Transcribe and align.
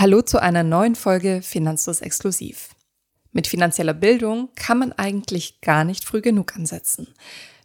Hallo 0.00 0.22
zu 0.22 0.40
einer 0.40 0.62
neuen 0.62 0.94
Folge 0.94 1.42
Finanzlos 1.42 2.00
Exklusiv. 2.00 2.70
Mit 3.32 3.46
finanzieller 3.46 3.92
Bildung 3.92 4.48
kann 4.54 4.78
man 4.78 4.94
eigentlich 4.94 5.60
gar 5.60 5.84
nicht 5.84 6.06
früh 6.06 6.22
genug 6.22 6.56
ansetzen. 6.56 7.08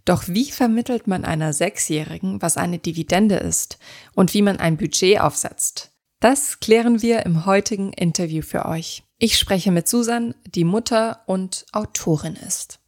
Doch 0.04 0.28
wie 0.28 0.52
vermittelt 0.52 1.08
man 1.08 1.24
einer 1.24 1.54
Sechsjährigen, 1.54 2.42
was 2.42 2.58
eine 2.58 2.78
Dividende 2.78 3.36
ist 3.36 3.80
und 4.16 4.34
wie 4.34 4.42
man 4.42 4.58
ein 4.58 4.76
Budget 4.76 5.22
aufsetzt? 5.22 5.92
Das 6.20 6.60
klären 6.60 7.02
wir 7.02 7.26
im 7.26 7.46
heutigen 7.46 7.94
Interview 7.94 8.42
für 8.42 8.66
euch. 8.66 9.04
Ich 9.18 9.38
spreche 9.38 9.72
mit 9.72 9.88
Susan, 9.88 10.36
die 10.46 10.66
Mutter 10.66 11.22
und 11.28 11.66
Autorin 11.72 12.36
ist. 12.36 12.80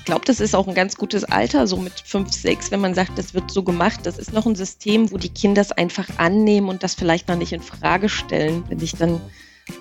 Ich 0.00 0.06
glaube, 0.06 0.24
das 0.24 0.40
ist 0.40 0.54
auch 0.54 0.66
ein 0.66 0.74
ganz 0.74 0.96
gutes 0.96 1.24
Alter, 1.24 1.66
so 1.66 1.76
mit 1.76 1.92
fünf, 2.02 2.32
sechs, 2.32 2.70
wenn 2.70 2.80
man 2.80 2.94
sagt, 2.94 3.18
das 3.18 3.34
wird 3.34 3.50
so 3.50 3.62
gemacht. 3.62 4.00
Das 4.04 4.16
ist 4.16 4.32
noch 4.32 4.46
ein 4.46 4.56
System, 4.56 5.12
wo 5.12 5.18
die 5.18 5.28
Kinder 5.28 5.60
es 5.60 5.72
einfach 5.72 6.08
annehmen 6.16 6.70
und 6.70 6.82
das 6.82 6.94
vielleicht 6.94 7.28
noch 7.28 7.36
nicht 7.36 7.52
in 7.52 7.60
Frage 7.60 8.08
stellen. 8.08 8.64
Wenn 8.70 8.80
ich 8.80 8.96
dann 8.96 9.20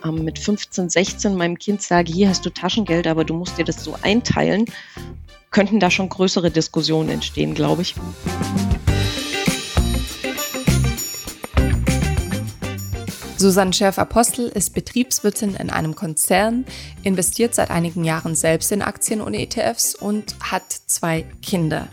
ähm, 0.04 0.26
mit 0.26 0.38
15, 0.38 0.90
16 0.90 1.36
meinem 1.36 1.58
Kind 1.58 1.82
sage, 1.82 2.12
hier 2.12 2.28
hast 2.28 2.46
du 2.46 2.50
Taschengeld, 2.50 3.08
aber 3.08 3.24
du 3.24 3.34
musst 3.34 3.58
dir 3.58 3.64
das 3.64 3.82
so 3.82 3.96
einteilen, 4.02 4.66
könnten 5.52 5.80
da 5.80 5.90
schon 5.90 6.10
größere 6.10 6.52
Diskussionen 6.52 7.08
entstehen, 7.08 7.54
glaube 7.54 7.84
ich. 7.84 7.96
Susanne 13.40 13.72
Schärf-Apostel 13.72 14.50
ist 14.50 14.74
Betriebswirtin 14.74 15.56
in 15.56 15.70
einem 15.70 15.96
Konzern, 15.96 16.66
investiert 17.04 17.56
seit 17.56 17.72
einigen 17.72 18.04
Jahren 18.04 18.36
selbst 18.36 18.70
in 18.74 18.82
Aktien 18.82 19.22
und 19.22 19.34
ETFs 19.34 19.96
und 19.96 20.36
hat 20.42 20.70
zwei 20.88 21.26
Kinder. 21.42 21.88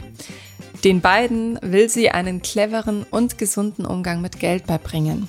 Den 0.82 1.00
beiden 1.00 1.56
will 1.62 1.88
sie 1.88 2.10
einen 2.10 2.42
cleveren 2.42 3.04
und 3.12 3.38
gesunden 3.38 3.86
Umgang 3.86 4.22
mit 4.22 4.40
Geld 4.40 4.66
beibringen. 4.66 5.28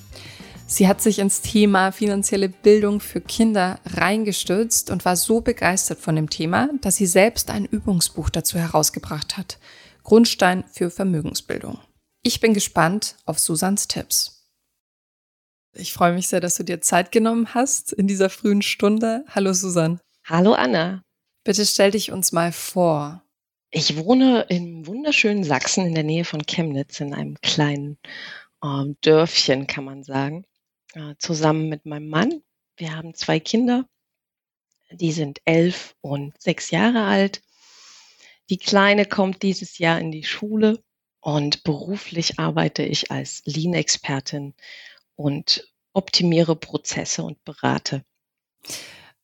Sie 0.65 0.87
hat 0.87 1.03
sich 1.03 1.19
ins 1.19 1.41
Thema 1.41 1.91
finanzielle 1.91 2.49
Bildung 2.49 2.99
für 2.99 3.21
Kinder 3.21 3.79
reingestürzt 3.85 4.89
und 4.89 5.05
war 5.05 5.17
so 5.17 5.41
begeistert 5.41 5.99
von 5.99 6.15
dem 6.15 6.31
Thema, 6.31 6.69
dass 6.81 6.95
sie 6.95 7.05
selbst 7.05 7.51
ein 7.51 7.65
Übungsbuch 7.65 8.31
dazu 8.31 8.57
herausgebracht 8.57 9.37
hat. 9.37 9.59
Grundstein 10.03 10.63
für 10.71 10.89
Vermögensbildung. 10.89 11.77
Ich 12.23 12.39
bin 12.39 12.55
gespannt 12.55 13.17
auf 13.27 13.37
Susans 13.37 13.87
Tipps. 13.87 14.36
Ich 15.79 15.93
freue 15.93 16.13
mich 16.13 16.27
sehr, 16.27 16.39
dass 16.39 16.55
du 16.55 16.63
dir 16.63 16.81
Zeit 16.81 17.11
genommen 17.11 17.53
hast 17.53 17.93
in 17.93 18.07
dieser 18.07 18.29
frühen 18.29 18.63
Stunde. 18.63 19.23
Hallo 19.29 19.53
Susanne. 19.53 19.99
Hallo 20.23 20.53
Anna. 20.53 21.03
Bitte 21.43 21.65
stell 21.65 21.91
dich 21.91 22.11
uns 22.11 22.31
mal 22.31 22.51
vor. 22.51 23.23
Ich 23.69 23.95
wohne 23.97 24.47
im 24.49 24.87
wunderschönen 24.87 25.43
Sachsen 25.43 25.85
in 25.85 25.93
der 25.93 26.03
Nähe 26.03 26.25
von 26.25 26.45
Chemnitz 26.45 26.99
in 26.99 27.13
einem 27.13 27.39
kleinen 27.41 27.99
äh, 28.63 28.85
Dörfchen, 29.01 29.67
kann 29.67 29.83
man 29.83 30.03
sagen, 30.03 30.45
äh, 30.93 31.13
zusammen 31.19 31.69
mit 31.69 31.85
meinem 31.85 32.09
Mann. 32.09 32.41
Wir 32.75 32.95
haben 32.95 33.13
zwei 33.13 33.39
Kinder, 33.39 33.87
die 34.91 35.11
sind 35.11 35.41
elf 35.45 35.95
und 36.01 36.33
sechs 36.41 36.71
Jahre 36.71 37.03
alt. 37.03 37.43
Die 38.49 38.57
Kleine 38.57 39.05
kommt 39.05 39.43
dieses 39.43 39.77
Jahr 39.77 39.99
in 39.99 40.11
die 40.11 40.23
Schule 40.23 40.81
und 41.19 41.63
beruflich 41.63 42.39
arbeite 42.39 42.83
ich 42.83 43.11
als 43.11 43.43
Lean-Expertin 43.45 44.55
und 45.17 45.67
optimiere 45.93 46.55
Prozesse 46.55 47.23
und 47.23 47.43
berate. 47.43 48.05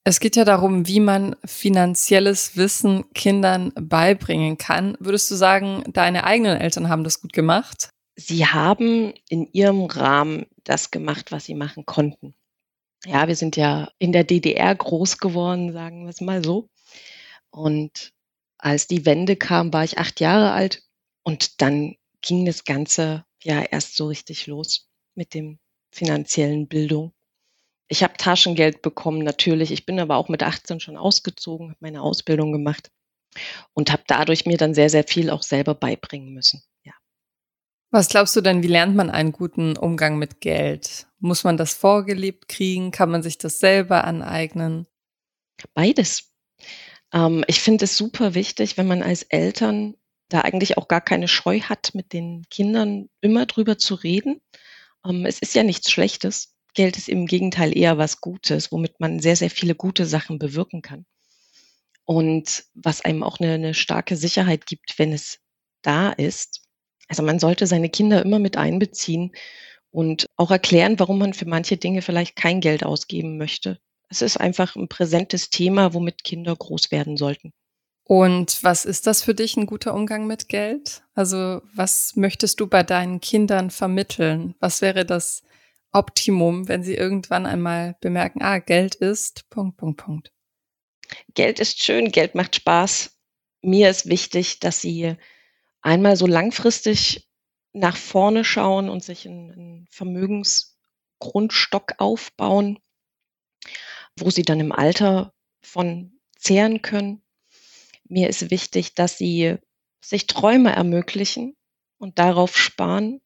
Es 0.03 0.19
geht 0.19 0.35
ja 0.35 0.43
darum, 0.43 0.85
wie 0.87 0.99
man 0.99 1.37
finanzielles 1.45 2.57
Wissen 2.57 3.05
Kindern 3.13 3.71
beibringen 3.79 4.57
kann. 4.57 4.97
Würdest 4.99 5.31
du 5.31 5.35
sagen, 5.35 5.83
deine 5.87 6.25
eigenen 6.25 6.59
Eltern 6.59 6.89
haben 6.89 7.05
das 7.05 7.21
gut 7.21 7.31
gemacht? 7.31 7.89
Sie 8.15 8.45
haben 8.45 9.13
in 9.29 9.47
ihrem 9.53 9.85
Rahmen 9.85 10.45
das 10.65 10.91
gemacht, 10.91 11.31
was 11.31 11.45
sie 11.45 11.55
machen 11.55 11.85
konnten. 11.85 12.35
Ja, 13.05 13.27
wir 13.27 13.35
sind 13.35 13.55
ja 13.55 13.89
in 13.97 14.11
der 14.11 14.23
DDR 14.23 14.75
groß 14.75 15.19
geworden, 15.19 15.71
sagen 15.71 16.03
wir 16.03 16.09
es 16.09 16.21
mal 16.21 16.43
so. 16.43 16.69
Und 17.49 18.11
als 18.57 18.87
die 18.87 19.05
Wende 19.05 19.35
kam, 19.35 19.71
war 19.71 19.83
ich 19.83 19.97
acht 19.97 20.19
Jahre 20.19 20.51
alt 20.51 20.83
und 21.23 21.61
dann 21.61 21.95
ging 22.21 22.45
das 22.45 22.65
Ganze 22.65 23.25
ja 23.41 23.61
erst 23.61 23.95
so 23.95 24.07
richtig 24.07 24.47
los 24.47 24.89
mit 25.15 25.33
dem 25.33 25.59
finanziellen 25.93 26.67
Bildung. 26.67 27.13
Ich 27.87 28.03
habe 28.03 28.17
Taschengeld 28.17 28.81
bekommen, 28.81 29.19
natürlich. 29.19 29.71
Ich 29.71 29.85
bin 29.85 29.99
aber 29.99 30.17
auch 30.17 30.29
mit 30.29 30.41
18 30.41 30.79
schon 30.79 30.97
ausgezogen, 30.97 31.69
habe 31.69 31.77
meine 31.81 32.01
Ausbildung 32.01 32.51
gemacht 32.51 32.91
und 33.73 33.91
habe 33.91 34.03
dadurch 34.07 34.45
mir 34.45 34.57
dann 34.57 34.73
sehr, 34.73 34.89
sehr 34.89 35.03
viel 35.03 35.29
auch 35.29 35.43
selber 35.43 35.75
beibringen 35.75 36.33
müssen. 36.33 36.63
Ja. 36.83 36.93
Was 37.91 38.09
glaubst 38.09 38.35
du 38.35 38.41
denn, 38.41 38.63
wie 38.63 38.67
lernt 38.67 38.95
man 38.95 39.09
einen 39.09 39.31
guten 39.31 39.77
Umgang 39.77 40.17
mit 40.17 40.41
Geld? 40.41 41.07
Muss 41.19 41.43
man 41.43 41.57
das 41.57 41.73
vorgelebt 41.73 42.47
kriegen? 42.47 42.91
Kann 42.91 43.11
man 43.11 43.23
sich 43.23 43.37
das 43.37 43.59
selber 43.59 44.03
aneignen? 44.05 44.87
Beides. 45.73 46.33
Ähm, 47.13 47.43
ich 47.47 47.61
finde 47.61 47.85
es 47.85 47.97
super 47.97 48.33
wichtig, 48.33 48.77
wenn 48.77 48.87
man 48.87 49.03
als 49.03 49.23
Eltern 49.23 49.95
da 50.29 50.41
eigentlich 50.41 50.77
auch 50.77 50.87
gar 50.87 51.01
keine 51.01 51.27
Scheu 51.27 51.59
hat, 51.61 51.93
mit 51.93 52.13
den 52.13 52.43
Kindern 52.49 53.09
immer 53.21 53.45
drüber 53.45 53.77
zu 53.77 53.93
reden 53.93 54.41
es 55.25 55.39
ist 55.39 55.53
ja 55.55 55.63
nichts 55.63 55.91
Schlechtes. 55.91 56.55
Geld 56.73 56.97
ist 56.97 57.09
im 57.09 57.27
Gegenteil 57.27 57.77
eher 57.77 57.97
was 57.97 58.21
Gutes, 58.21 58.71
womit 58.71 58.99
man 58.99 59.19
sehr, 59.19 59.35
sehr 59.35 59.49
viele 59.49 59.75
gute 59.75 60.05
Sachen 60.05 60.39
bewirken 60.39 60.81
kann. 60.81 61.05
Und 62.05 62.65
was 62.73 63.01
einem 63.01 63.23
auch 63.23 63.39
eine, 63.39 63.53
eine 63.53 63.73
starke 63.73 64.15
Sicherheit 64.15 64.65
gibt, 64.65 64.97
wenn 64.97 65.13
es 65.13 65.39
da 65.81 66.11
ist. 66.11 66.65
Also 67.07 67.23
man 67.23 67.39
sollte 67.39 67.67
seine 67.67 67.89
Kinder 67.89 68.23
immer 68.23 68.39
mit 68.39 68.57
einbeziehen 68.57 69.31
und 69.91 70.25
auch 70.35 70.51
erklären, 70.51 70.99
warum 70.99 71.19
man 71.19 71.33
für 71.33 71.45
manche 71.45 71.77
Dinge 71.77 72.01
vielleicht 72.01 72.35
kein 72.35 72.61
Geld 72.61 72.83
ausgeben 72.83 73.37
möchte. 73.37 73.79
Es 74.09 74.21
ist 74.21 74.37
einfach 74.37 74.75
ein 74.75 74.87
präsentes 74.87 75.49
Thema, 75.49 75.93
womit 75.93 76.23
Kinder 76.23 76.55
groß 76.55 76.91
werden 76.91 77.17
sollten. 77.17 77.53
Und 78.05 78.63
was 78.63 78.85
ist 78.85 79.07
das 79.07 79.23
für 79.23 79.33
dich 79.33 79.55
ein 79.55 79.65
guter 79.65 79.93
Umgang 79.93 80.27
mit 80.27 80.49
Geld? 80.49 81.03
Also 81.13 81.61
was 81.73 82.15
möchtest 82.15 82.59
du 82.59 82.67
bei 82.67 82.83
deinen 82.83 83.21
Kindern 83.21 83.71
vermitteln? 83.71 84.55
Was 84.59 84.81
wäre 84.81 85.05
das 85.05 85.43
Optimum, 85.93 86.67
wenn 86.67 86.83
sie 86.83 86.95
irgendwann 86.95 87.45
einmal 87.45 87.95
bemerken, 88.01 88.41
ah, 88.41 88.57
Geld 88.57 88.95
ist, 88.95 89.49
Punkt, 89.49 89.77
Punkt, 89.77 90.01
Punkt. 90.01 90.33
Geld 91.35 91.59
ist 91.59 91.83
schön, 91.83 92.11
Geld 92.11 92.35
macht 92.35 92.55
Spaß. 92.55 93.15
Mir 93.61 93.89
ist 93.89 94.07
wichtig, 94.07 94.59
dass 94.59 94.81
sie 94.81 95.15
einmal 95.81 96.17
so 96.17 96.25
langfristig 96.25 97.29
nach 97.73 97.95
vorne 97.95 98.43
schauen 98.43 98.89
und 98.89 99.03
sich 99.03 99.27
einen 99.27 99.87
Vermögensgrundstock 99.91 101.93
aufbauen, 101.99 102.79
wo 104.17 104.31
sie 104.31 104.43
dann 104.43 104.59
im 104.59 104.71
Alter 104.71 105.33
von 105.61 106.19
zehren 106.37 106.81
können 106.81 107.22
mir 108.13 108.29
ist 108.29 108.51
wichtig, 108.51 108.93
dass 108.93 109.17
sie 109.17 109.57
sich 109.99 110.27
Träume 110.27 110.71
ermöglichen 110.71 111.55
und 111.97 112.19
darauf 112.19 112.55
sparen 112.55 113.21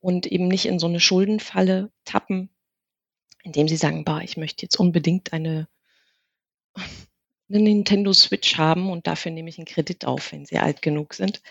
und 0.00 0.26
eben 0.26 0.48
nicht 0.48 0.66
in 0.66 0.78
so 0.78 0.86
eine 0.86 1.00
Schuldenfalle 1.00 1.90
tappen, 2.04 2.50
indem 3.42 3.68
sie 3.68 3.76
sagen, 3.76 4.04
bah, 4.04 4.20
ich 4.20 4.36
möchte 4.36 4.62
jetzt 4.62 4.78
unbedingt 4.78 5.32
eine, 5.32 5.68
eine 6.74 7.60
Nintendo 7.60 8.12
Switch 8.12 8.56
haben 8.56 8.90
und 8.90 9.06
dafür 9.06 9.32
nehme 9.32 9.48
ich 9.48 9.58
einen 9.58 9.66
Kredit 9.66 10.04
auf, 10.04 10.32
wenn 10.32 10.46
sie 10.46 10.58
alt 10.58 10.80
genug 10.80 11.14
sind. 11.14 11.42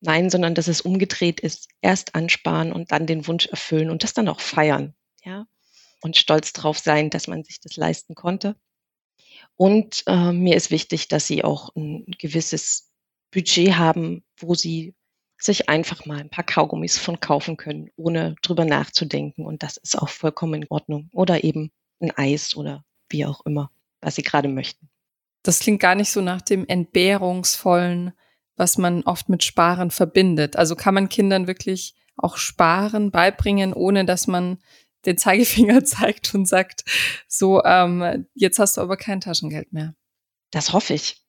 Nein, 0.00 0.30
sondern 0.30 0.54
dass 0.54 0.68
es 0.68 0.80
umgedreht 0.80 1.40
ist, 1.40 1.68
erst 1.80 2.14
ansparen 2.14 2.72
und 2.72 2.92
dann 2.92 3.06
den 3.06 3.26
Wunsch 3.26 3.46
erfüllen 3.46 3.90
und 3.90 4.02
das 4.02 4.14
dann 4.14 4.28
auch 4.28 4.40
feiern, 4.40 4.94
ja, 5.24 5.46
und 6.00 6.16
stolz 6.16 6.52
drauf 6.52 6.78
sein, 6.78 7.10
dass 7.10 7.28
man 7.28 7.44
sich 7.44 7.60
das 7.60 7.76
leisten 7.76 8.14
konnte. 8.14 8.56
Und 9.56 10.02
äh, 10.06 10.32
mir 10.32 10.56
ist 10.56 10.70
wichtig, 10.70 11.08
dass 11.08 11.26
sie 11.26 11.44
auch 11.44 11.74
ein 11.76 12.06
gewisses 12.18 12.90
Budget 13.30 13.76
haben, 13.76 14.24
wo 14.38 14.54
sie 14.54 14.94
sich 15.38 15.68
einfach 15.68 16.06
mal 16.06 16.20
ein 16.20 16.30
paar 16.30 16.44
Kaugummis 16.44 16.98
von 16.98 17.20
kaufen 17.20 17.56
können, 17.56 17.90
ohne 17.96 18.36
drüber 18.42 18.64
nachzudenken. 18.64 19.44
Und 19.44 19.62
das 19.62 19.76
ist 19.76 20.00
auch 20.00 20.08
vollkommen 20.08 20.62
in 20.62 20.68
Ordnung. 20.68 21.10
Oder 21.12 21.44
eben 21.44 21.70
ein 22.00 22.12
Eis 22.12 22.56
oder 22.56 22.84
wie 23.08 23.26
auch 23.26 23.44
immer, 23.44 23.70
was 24.00 24.14
sie 24.14 24.22
gerade 24.22 24.48
möchten. 24.48 24.88
Das 25.42 25.58
klingt 25.58 25.80
gar 25.80 25.96
nicht 25.96 26.10
so 26.10 26.20
nach 26.20 26.42
dem 26.42 26.66
entbehrungsvollen, 26.66 28.12
was 28.56 28.78
man 28.78 29.02
oft 29.02 29.28
mit 29.28 29.42
Sparen 29.42 29.90
verbindet. 29.90 30.56
Also 30.56 30.76
kann 30.76 30.94
man 30.94 31.08
Kindern 31.08 31.46
wirklich 31.46 31.94
auch 32.16 32.36
Sparen 32.36 33.10
beibringen, 33.10 33.72
ohne 33.72 34.04
dass 34.04 34.26
man 34.26 34.58
den 35.06 35.18
Zeigefinger 35.18 35.84
zeigt 35.84 36.34
und 36.34 36.46
sagt, 36.46 36.84
so, 37.28 37.62
ähm, 37.64 38.26
jetzt 38.34 38.58
hast 38.58 38.76
du 38.76 38.80
aber 38.80 38.96
kein 38.96 39.20
Taschengeld 39.20 39.72
mehr. 39.72 39.94
Das 40.50 40.72
hoffe 40.72 40.94
ich. 40.94 41.22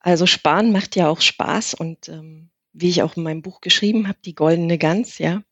Also 0.00 0.26
sparen 0.26 0.72
macht 0.72 0.94
ja 0.96 1.08
auch 1.08 1.20
Spaß 1.20 1.74
und 1.74 2.08
ähm, 2.08 2.50
wie 2.72 2.90
ich 2.90 3.02
auch 3.02 3.16
in 3.16 3.22
meinem 3.22 3.42
Buch 3.42 3.60
geschrieben 3.60 4.06
habe, 4.06 4.18
die 4.24 4.34
goldene 4.34 4.78
Gans, 4.78 5.18
ja, 5.18 5.42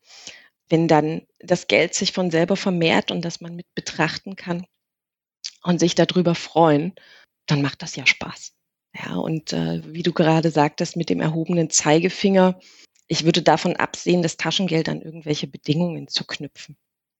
wenn 0.69 0.88
dann 0.88 1.23
das 1.41 1.67
Geld 1.67 1.94
sich 1.94 2.12
von 2.12 2.31
selber 2.31 2.56
vermehrt 2.56 3.11
und 3.11 3.25
das 3.25 3.41
man 3.41 3.56
mit 3.56 3.67
betrachten 3.75 4.37
kann 4.37 4.67
und 5.62 5.81
sich 5.81 5.94
darüber 5.94 6.35
freuen, 6.35 6.94
dann 7.47 7.62
macht 7.62 7.82
das 7.82 7.97
ja 7.97 8.06
Spaß. 8.06 8.53
Ja, 8.94 9.17
und 9.17 9.53
äh, 9.53 9.82
wie 9.93 10.03
du 10.03 10.12
gerade 10.12 10.50
sagtest, 10.50 10.97
mit 10.97 11.11
dem 11.11 11.21
erhobenen 11.21 11.71
Zeigefinger, 11.71 12.61
ich 13.09 13.25
würde 13.25 13.43
davon 13.43 13.76
absehen, 13.76 14.23
das 14.23 14.37
Taschengeld 14.37 14.88
an 14.88 15.03
irgendwelche 15.03 15.47
Bedingungen 15.47 16.09
zu 16.09 16.25
knüpfen. 16.25 16.76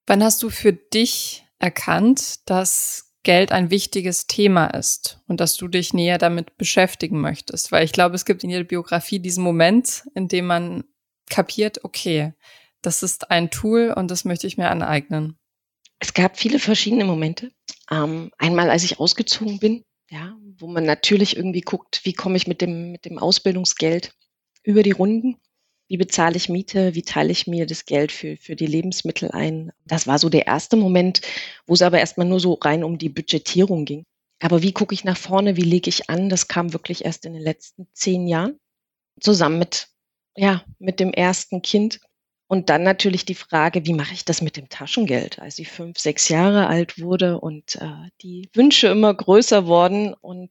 Wann 0.07 0.23
hast 0.23 0.43
du 0.43 0.51
für 0.51 0.73
dich 0.73 1.47
erkannt, 1.59 2.49
dass 2.49 3.15
Geld 3.23 3.53
ein 3.53 3.71
wichtiges 3.71 4.27
Thema 4.27 4.67
ist 4.67 5.21
und 5.27 5.41
dass 5.41 5.57
du 5.57 5.67
dich 5.67 5.95
näher 5.95 6.19
damit 6.19 6.59
beschäftigen 6.59 7.21
möchtest? 7.21 7.73
Weil 7.73 7.85
ich 7.85 7.93
glaube, 7.93 8.15
es 8.15 8.27
gibt 8.27 8.45
in 8.45 8.51
jeder 8.51 8.65
Biografie 8.65 9.19
diesen 9.19 9.43
Moment, 9.43 10.05
in 10.15 10.29
dem 10.29 10.47
man 10.47 10.85
kapiert, 11.31 11.85
okay, 11.85 12.35
das 12.83 13.03
ist 13.03 13.31
ein 13.31 13.51
Tool 13.51 13.95
und 13.97 14.11
das 14.11 14.27
möchte 14.27 14.47
ich 14.47 14.59
mir 14.59 14.71
aneignen. 14.71 15.39
Es 15.99 16.13
gab 16.13 16.37
viele 16.37 16.59
verschiedene 16.59 17.07
Momente. 17.07 17.51
Ähm, 17.91 18.31
einmal, 18.37 18.69
als 18.69 18.85
ich 18.85 19.01
ausgezogen 19.01 19.59
bin, 19.59 19.85
ja, 20.11 20.37
wo 20.59 20.67
man 20.67 20.85
natürlich 20.85 21.37
irgendwie 21.37 21.63
guckt, 21.63 22.01
wie 22.05 22.13
komme 22.13 22.37
ich 22.37 22.47
mit 22.47 22.61
dem, 22.61 22.93
mit 22.93 23.07
dem 23.07 23.19
Ausbildungsgeld 23.19 24.15
über 24.63 24.83
die 24.83 24.91
Runden? 24.91 25.41
Wie 25.89 25.97
bezahle 25.97 26.37
ich 26.37 26.49
Miete? 26.49 26.95
Wie 26.95 27.03
teile 27.03 27.31
ich 27.31 27.47
mir 27.47 27.67
das 27.67 27.85
Geld 27.85 28.11
für, 28.11 28.37
für 28.37 28.57
die 28.57 28.67
Lebensmittel 28.67 29.31
ein? 29.31 29.71
Das 29.85 30.07
war 30.07 30.19
so 30.19 30.29
der 30.29 30.47
erste 30.47 30.77
Moment, 30.77 31.21
wo 31.67 31.75
es 31.75 31.83
aber 31.83 31.99
erstmal 31.99 32.27
nur 32.27 32.41
so 32.41 32.55
rein 32.55 32.85
um 32.85 32.99
die 32.99 33.11
Budgetierung 33.11 33.85
ging. 33.85 34.05
Aber 34.41 34.63
wie 34.63 34.73
gucke 34.73 34.95
ich 34.95 35.05
nach 35.05 35.17
vorne? 35.17 35.57
Wie 35.57 35.63
lege 35.63 35.89
ich 35.89 36.09
an? 36.11 36.29
Das 36.29 36.49
kam 36.49 36.73
wirklich 36.73 37.05
erst 37.05 37.27
in 37.27 37.35
den 37.35 37.43
letzten 37.43 37.87
zehn 37.93 38.27
Jahren. 38.27 38.59
Zusammen 39.21 39.59
mit, 39.59 39.89
ja, 40.37 40.65
mit 40.79 41.01
dem 41.01 41.13
ersten 41.13 41.63
Kind. 41.63 42.01
Und 42.47 42.69
dann 42.69 42.83
natürlich 42.83 43.25
die 43.25 43.35
Frage, 43.35 43.87
wie 43.87 43.95
mache 43.95 44.15
ich 44.15 44.25
das 44.25 44.43
mit 44.43 44.57
dem 44.57 44.69
Taschengeld? 44.69 45.39
Als 45.39 45.59
ich 45.59 45.69
fünf, 45.69 45.99
sechs 45.99 46.29
Jahre 46.29 46.67
alt 46.67 47.01
wurde 47.01 47.41
und 47.41 47.77
äh, 47.77 48.09
die 48.23 48.49
Wünsche 48.55 48.89
immer 48.89 49.15
größer 49.15 49.67
wurden 49.67 50.15
und 50.15 50.51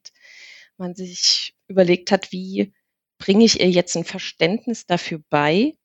man 0.78 0.96
sich 0.96 1.54
überlegt 1.68 2.12
hat, 2.12 2.32
wie 2.32 2.74
bringe 3.24 3.46
ich 3.46 3.62
ihr 3.62 3.70
jetzt 3.70 3.96
ein 3.96 4.04
Verständnis 4.04 4.86
dafür 4.86 5.22
bei, 5.30 5.78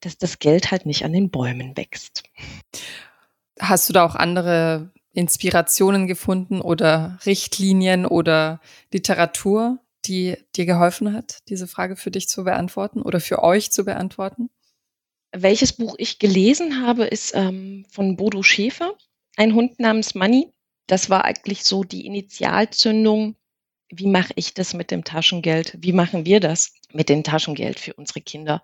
dass 0.00 0.16
das 0.16 0.38
Geld 0.38 0.70
halt 0.70 0.86
nicht 0.86 1.04
an 1.04 1.12
den 1.12 1.30
Bäumen 1.30 1.76
wächst. 1.76 2.22
Hast 3.60 3.90
du 3.90 3.92
da 3.92 4.06
auch 4.06 4.14
andere 4.14 4.94
Inspirationen 5.12 6.06
gefunden 6.06 6.62
oder 6.62 7.18
Richtlinien 7.26 8.06
oder 8.06 8.62
Literatur, 8.94 9.78
die 10.06 10.38
dir 10.54 10.64
geholfen 10.64 11.12
hat, 11.12 11.40
diese 11.50 11.66
Frage 11.66 11.96
für 11.96 12.10
dich 12.10 12.30
zu 12.30 12.44
beantworten 12.44 13.02
oder 13.02 13.20
für 13.20 13.42
euch 13.42 13.70
zu 13.72 13.84
beantworten? 13.84 14.48
Welches 15.32 15.74
Buch 15.74 15.96
ich 15.98 16.18
gelesen 16.18 16.80
habe, 16.80 17.04
ist 17.04 17.34
ähm, 17.34 17.84
von 17.90 18.16
Bodo 18.16 18.42
Schäfer, 18.42 18.94
Ein 19.36 19.54
Hund 19.54 19.78
namens 19.80 20.14
Money. 20.14 20.50
Das 20.86 21.10
war 21.10 21.26
eigentlich 21.26 21.64
so 21.64 21.84
die 21.84 22.06
Initialzündung 22.06 23.36
wie 23.88 24.06
mache 24.06 24.32
ich 24.36 24.54
das 24.54 24.74
mit 24.74 24.90
dem 24.90 25.04
Taschengeld? 25.04 25.76
Wie 25.80 25.92
machen 25.92 26.26
wir 26.26 26.40
das 26.40 26.74
mit 26.96 27.08
dem 27.08 27.22
Taschengeld 27.22 27.78
für 27.78 27.94
unsere 27.94 28.20
Kinder? 28.20 28.62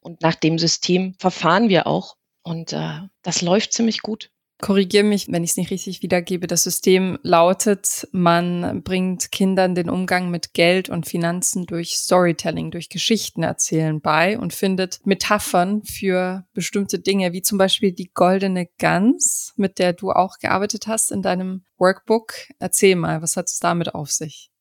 Und 0.00 0.20
nach 0.20 0.34
dem 0.34 0.58
System 0.58 1.14
verfahren 1.18 1.68
wir 1.68 1.86
auch. 1.86 2.16
Und 2.42 2.72
äh, 2.72 3.00
das 3.22 3.42
läuft 3.42 3.72
ziemlich 3.72 4.02
gut. 4.02 4.30
Korrigiere 4.62 5.02
mich, 5.02 5.26
wenn 5.28 5.42
ich 5.42 5.50
es 5.50 5.56
nicht 5.56 5.72
richtig 5.72 6.02
wiedergebe. 6.02 6.46
Das 6.46 6.62
System 6.62 7.18
lautet, 7.22 8.06
man 8.12 8.84
bringt 8.84 9.32
Kindern 9.32 9.74
den 9.74 9.90
Umgang 9.90 10.30
mit 10.30 10.54
Geld 10.54 10.88
und 10.88 11.04
Finanzen 11.04 11.66
durch 11.66 11.96
Storytelling, 11.96 12.70
durch 12.70 12.88
Geschichten 12.88 13.42
erzählen 13.42 14.00
bei 14.00 14.38
und 14.38 14.52
findet 14.52 15.04
Metaphern 15.04 15.82
für 15.82 16.46
bestimmte 16.52 17.00
Dinge, 17.00 17.32
wie 17.32 17.42
zum 17.42 17.58
Beispiel 17.58 17.90
die 17.90 18.12
goldene 18.14 18.68
Gans, 18.78 19.52
mit 19.56 19.80
der 19.80 19.94
du 19.94 20.12
auch 20.12 20.38
gearbeitet 20.38 20.86
hast 20.86 21.10
in 21.10 21.22
deinem 21.22 21.64
Workbook. 21.78 22.32
Erzähl 22.60 22.94
mal, 22.94 23.20
was 23.20 23.36
hat 23.36 23.48
es 23.48 23.58
damit 23.58 23.96
auf 23.96 24.12
sich? 24.12 24.51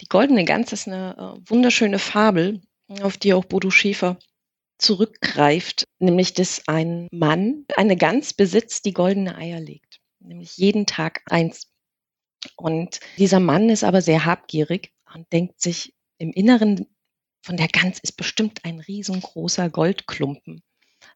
Die 0.00 0.08
goldene 0.08 0.44
Gans 0.44 0.72
ist 0.72 0.86
eine 0.86 1.16
äh, 1.16 1.50
wunderschöne 1.50 1.98
Fabel, 1.98 2.60
auf 3.02 3.16
die 3.16 3.34
auch 3.34 3.44
Bodo 3.44 3.70
Schäfer 3.70 4.18
zurückgreift, 4.78 5.84
nämlich 5.98 6.34
dass 6.34 6.66
ein 6.68 7.08
Mann 7.10 7.66
eine 7.76 7.96
Gans 7.96 8.32
besitzt, 8.32 8.84
die 8.84 8.92
goldene 8.92 9.36
Eier 9.36 9.60
legt, 9.60 10.00
nämlich 10.20 10.56
jeden 10.56 10.86
Tag 10.86 11.22
eins. 11.26 11.68
Und 12.56 13.00
dieser 13.18 13.40
Mann 13.40 13.68
ist 13.68 13.84
aber 13.84 14.00
sehr 14.00 14.24
habgierig 14.24 14.92
und 15.12 15.30
denkt 15.32 15.60
sich 15.60 15.94
im 16.18 16.32
Inneren 16.32 16.86
von 17.42 17.56
der 17.56 17.68
Gans 17.68 17.98
ist 18.00 18.12
bestimmt 18.12 18.64
ein 18.64 18.80
riesengroßer 18.80 19.70
Goldklumpen. 19.70 20.62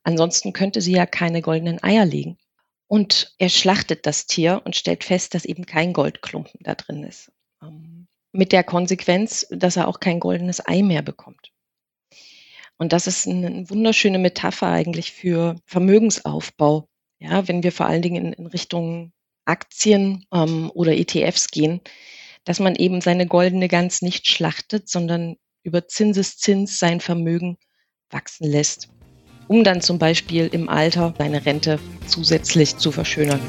Ansonsten 0.02 0.52
könnte 0.52 0.80
sie 0.80 0.92
ja 0.92 1.06
keine 1.06 1.42
goldenen 1.42 1.82
Eier 1.82 2.06
legen. 2.06 2.38
Und 2.86 3.34
er 3.38 3.48
schlachtet 3.48 4.06
das 4.06 4.26
Tier 4.26 4.62
und 4.64 4.76
stellt 4.76 5.04
fest, 5.04 5.34
dass 5.34 5.44
eben 5.44 5.66
kein 5.66 5.92
Goldklumpen 5.92 6.60
da 6.62 6.74
drin 6.74 7.04
ist. 7.04 7.32
Ähm, 7.62 8.06
mit 8.32 8.52
der 8.52 8.64
Konsequenz, 8.64 9.46
dass 9.50 9.76
er 9.76 9.88
auch 9.88 10.00
kein 10.00 10.20
goldenes 10.20 10.66
Ei 10.66 10.82
mehr 10.82 11.02
bekommt. 11.02 11.52
Und 12.78 12.92
das 12.92 13.06
ist 13.06 13.28
eine 13.28 13.68
wunderschöne 13.70 14.18
Metapher 14.18 14.68
eigentlich 14.68 15.12
für 15.12 15.56
Vermögensaufbau. 15.66 16.88
Ja, 17.20 17.46
wenn 17.46 17.62
wir 17.62 17.70
vor 17.70 17.86
allen 17.86 18.02
Dingen 18.02 18.26
in, 18.26 18.32
in 18.32 18.46
Richtung 18.46 19.12
Aktien 19.44 20.26
ähm, 20.32 20.70
oder 20.74 20.96
ETFs 20.96 21.48
gehen, 21.48 21.80
dass 22.44 22.58
man 22.58 22.74
eben 22.74 23.00
seine 23.00 23.26
goldene 23.26 23.68
Gans 23.68 24.02
nicht 24.02 24.26
schlachtet, 24.26 24.88
sondern 24.88 25.36
über 25.62 25.86
Zinseszins 25.86 26.78
sein 26.78 27.00
Vermögen 27.00 27.56
wachsen 28.10 28.50
lässt, 28.50 28.88
um 29.46 29.62
dann 29.62 29.80
zum 29.80 29.98
Beispiel 29.98 30.48
im 30.52 30.68
Alter 30.68 31.14
seine 31.16 31.46
Rente 31.46 31.78
zusätzlich 32.08 32.78
zu 32.78 32.90
verschönern. 32.90 33.40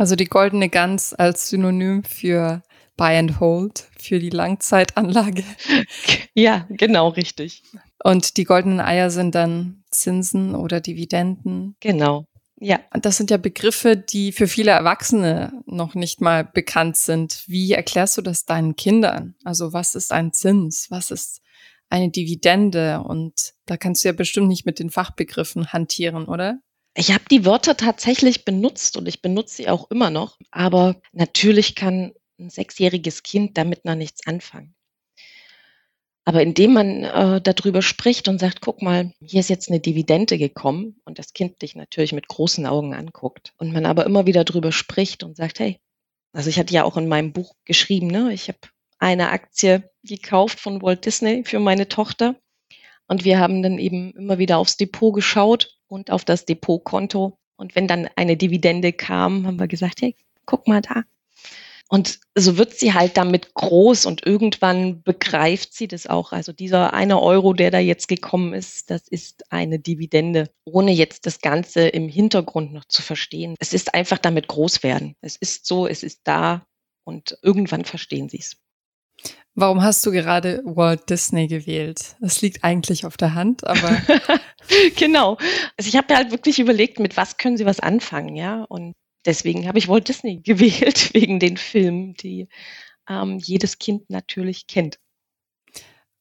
Also 0.00 0.16
die 0.16 0.24
goldene 0.24 0.70
Gans 0.70 1.12
als 1.12 1.50
Synonym 1.50 2.04
für 2.04 2.62
Buy 2.96 3.18
and 3.18 3.38
Hold, 3.38 3.86
für 3.98 4.18
die 4.18 4.30
Langzeitanlage. 4.30 5.44
Ja, 6.34 6.66
genau 6.70 7.08
richtig. 7.08 7.62
Und 8.02 8.38
die 8.38 8.44
goldenen 8.44 8.80
Eier 8.80 9.10
sind 9.10 9.34
dann 9.34 9.84
Zinsen 9.90 10.54
oder 10.54 10.80
Dividenden. 10.80 11.76
Genau. 11.80 12.24
Ja. 12.58 12.80
Das 12.92 13.18
sind 13.18 13.30
ja 13.30 13.36
Begriffe, 13.36 13.98
die 13.98 14.32
für 14.32 14.46
viele 14.46 14.70
Erwachsene 14.70 15.52
noch 15.66 15.94
nicht 15.94 16.22
mal 16.22 16.44
bekannt 16.44 16.96
sind. 16.96 17.44
Wie 17.46 17.72
erklärst 17.72 18.16
du 18.16 18.22
das 18.22 18.46
deinen 18.46 18.76
Kindern? 18.76 19.34
Also 19.44 19.74
was 19.74 19.94
ist 19.94 20.12
ein 20.12 20.32
Zins? 20.32 20.86
Was 20.88 21.10
ist 21.10 21.42
eine 21.90 22.10
Dividende? 22.10 23.02
Und 23.02 23.52
da 23.66 23.76
kannst 23.76 24.02
du 24.02 24.08
ja 24.08 24.12
bestimmt 24.12 24.48
nicht 24.48 24.64
mit 24.64 24.78
den 24.78 24.88
Fachbegriffen 24.88 25.74
hantieren, 25.74 26.24
oder? 26.24 26.60
Ich 26.94 27.12
habe 27.12 27.24
die 27.30 27.44
Wörter 27.44 27.76
tatsächlich 27.76 28.44
benutzt 28.44 28.96
und 28.96 29.06
ich 29.06 29.22
benutze 29.22 29.56
sie 29.56 29.68
auch 29.68 29.90
immer 29.90 30.10
noch, 30.10 30.38
aber 30.50 31.00
natürlich 31.12 31.76
kann 31.76 32.12
ein 32.38 32.50
sechsjähriges 32.50 33.22
Kind 33.22 33.56
damit 33.56 33.84
noch 33.84 33.94
nichts 33.94 34.26
anfangen. 34.26 34.74
Aber 36.24 36.42
indem 36.42 36.74
man 36.74 37.04
äh, 37.04 37.40
darüber 37.40 37.82
spricht 37.82 38.28
und 38.28 38.38
sagt, 38.38 38.60
guck 38.60 38.82
mal, 38.82 39.12
hier 39.20 39.40
ist 39.40 39.50
jetzt 39.50 39.70
eine 39.70 39.80
Dividende 39.80 40.36
gekommen 40.36 41.00
und 41.04 41.18
das 41.18 41.32
Kind 41.32 41.62
dich 41.62 41.76
natürlich 41.76 42.12
mit 42.12 42.28
großen 42.28 42.66
Augen 42.66 42.94
anguckt 42.94 43.54
und 43.56 43.72
man 43.72 43.86
aber 43.86 44.04
immer 44.04 44.26
wieder 44.26 44.44
darüber 44.44 44.72
spricht 44.72 45.22
und 45.22 45.36
sagt, 45.36 45.60
hey, 45.60 45.80
also 46.32 46.50
ich 46.50 46.58
hatte 46.58 46.74
ja 46.74 46.84
auch 46.84 46.96
in 46.96 47.08
meinem 47.08 47.32
Buch 47.32 47.54
geschrieben, 47.64 48.08
ne, 48.08 48.32
ich 48.32 48.48
habe 48.48 48.58
eine 48.98 49.30
Aktie 49.30 49.90
gekauft 50.02 50.60
von 50.60 50.82
Walt 50.82 51.04
Disney 51.04 51.44
für 51.44 51.58
meine 51.58 51.88
Tochter 51.88 52.36
und 53.08 53.24
wir 53.24 53.38
haben 53.38 53.62
dann 53.62 53.78
eben 53.78 54.12
immer 54.12 54.38
wieder 54.38 54.58
aufs 54.58 54.76
Depot 54.76 55.14
geschaut 55.14 55.79
und 55.90 56.10
auf 56.10 56.24
das 56.24 56.46
Depotkonto. 56.46 57.36
Und 57.56 57.74
wenn 57.74 57.86
dann 57.86 58.08
eine 58.16 58.36
Dividende 58.36 58.92
kam, 58.92 59.46
haben 59.46 59.58
wir 59.58 59.68
gesagt, 59.68 60.00
hey, 60.00 60.14
guck 60.46 60.66
mal 60.66 60.80
da. 60.80 61.02
Und 61.92 62.20
so 62.36 62.56
wird 62.56 62.74
sie 62.74 62.94
halt 62.94 63.16
damit 63.16 63.52
groß 63.54 64.06
und 64.06 64.24
irgendwann 64.24 65.02
begreift 65.02 65.74
sie 65.74 65.88
das 65.88 66.06
auch. 66.06 66.30
Also 66.30 66.52
dieser 66.52 66.94
eine 66.94 67.20
Euro, 67.20 67.52
der 67.52 67.72
da 67.72 67.80
jetzt 67.80 68.06
gekommen 68.06 68.54
ist, 68.54 68.90
das 68.92 69.08
ist 69.08 69.42
eine 69.50 69.80
Dividende, 69.80 70.48
ohne 70.64 70.92
jetzt 70.92 71.26
das 71.26 71.40
Ganze 71.40 71.88
im 71.88 72.08
Hintergrund 72.08 72.72
noch 72.72 72.84
zu 72.84 73.02
verstehen. 73.02 73.56
Es 73.58 73.72
ist 73.72 73.92
einfach 73.92 74.18
damit 74.18 74.46
groß 74.46 74.84
werden. 74.84 75.16
Es 75.20 75.34
ist 75.34 75.66
so, 75.66 75.88
es 75.88 76.04
ist 76.04 76.20
da 76.22 76.64
und 77.02 77.36
irgendwann 77.42 77.84
verstehen 77.84 78.28
sie 78.28 78.38
es. 78.38 78.56
Warum 79.56 79.82
hast 79.82 80.06
du 80.06 80.12
gerade 80.12 80.62
Walt 80.64 81.10
Disney 81.10 81.48
gewählt? 81.48 82.14
Das 82.20 82.40
liegt 82.40 82.62
eigentlich 82.62 83.04
auf 83.04 83.16
der 83.16 83.34
Hand, 83.34 83.66
aber. 83.66 84.00
genau. 84.96 85.36
Also 85.76 85.88
ich 85.88 85.96
habe 85.96 86.14
halt 86.14 86.30
wirklich 86.30 86.58
überlegt, 86.58 86.98
mit 86.98 87.16
was 87.16 87.36
können 87.36 87.56
sie 87.56 87.66
was 87.66 87.80
anfangen, 87.80 88.36
ja. 88.36 88.64
Und 88.64 88.94
deswegen 89.24 89.66
habe 89.66 89.78
ich 89.78 89.88
Walt 89.88 90.08
Disney 90.08 90.36
gewählt, 90.44 91.14
wegen 91.14 91.38
den 91.38 91.56
Filmen, 91.56 92.14
die 92.14 92.48
ähm, 93.08 93.38
jedes 93.38 93.78
Kind 93.78 94.10
natürlich 94.10 94.66
kennt. 94.66 94.98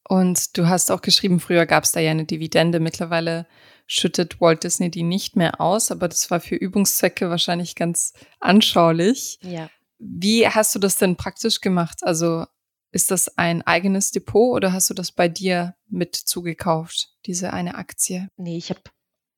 Und 0.07 0.57
du 0.57 0.67
hast 0.67 0.91
auch 0.91 1.01
geschrieben, 1.01 1.39
früher 1.39 1.67
gab 1.67 1.83
es 1.83 1.91
da 1.91 1.99
ja 1.99 2.09
eine 2.11 2.25
Dividende. 2.25 2.79
Mittlerweile 2.79 3.45
schüttet 3.85 4.41
Walt 4.41 4.63
Disney 4.63 4.89
die 4.89 5.03
nicht 5.03 5.35
mehr 5.35 5.61
aus, 5.61 5.91
aber 5.91 6.07
das 6.07 6.31
war 6.31 6.39
für 6.39 6.55
Übungszwecke 6.55 7.29
wahrscheinlich 7.29 7.75
ganz 7.75 8.13
anschaulich. 8.39 9.37
Ja. 9.43 9.69
Wie 9.99 10.47
hast 10.47 10.73
du 10.73 10.79
das 10.79 10.95
denn 10.95 11.15
praktisch 11.15 11.61
gemacht? 11.61 11.99
Also 12.01 12.45
ist 12.91 13.11
das 13.11 13.37
ein 13.37 13.61
eigenes 13.61 14.11
Depot 14.11 14.55
oder 14.55 14.73
hast 14.73 14.89
du 14.89 14.93
das 14.93 15.11
bei 15.11 15.27
dir 15.27 15.75
mit 15.87 16.15
zugekauft, 16.15 17.09
diese 17.25 17.53
eine 17.53 17.75
Aktie? 17.75 18.29
Nee, 18.37 18.57
ich 18.57 18.69
habe 18.69 18.81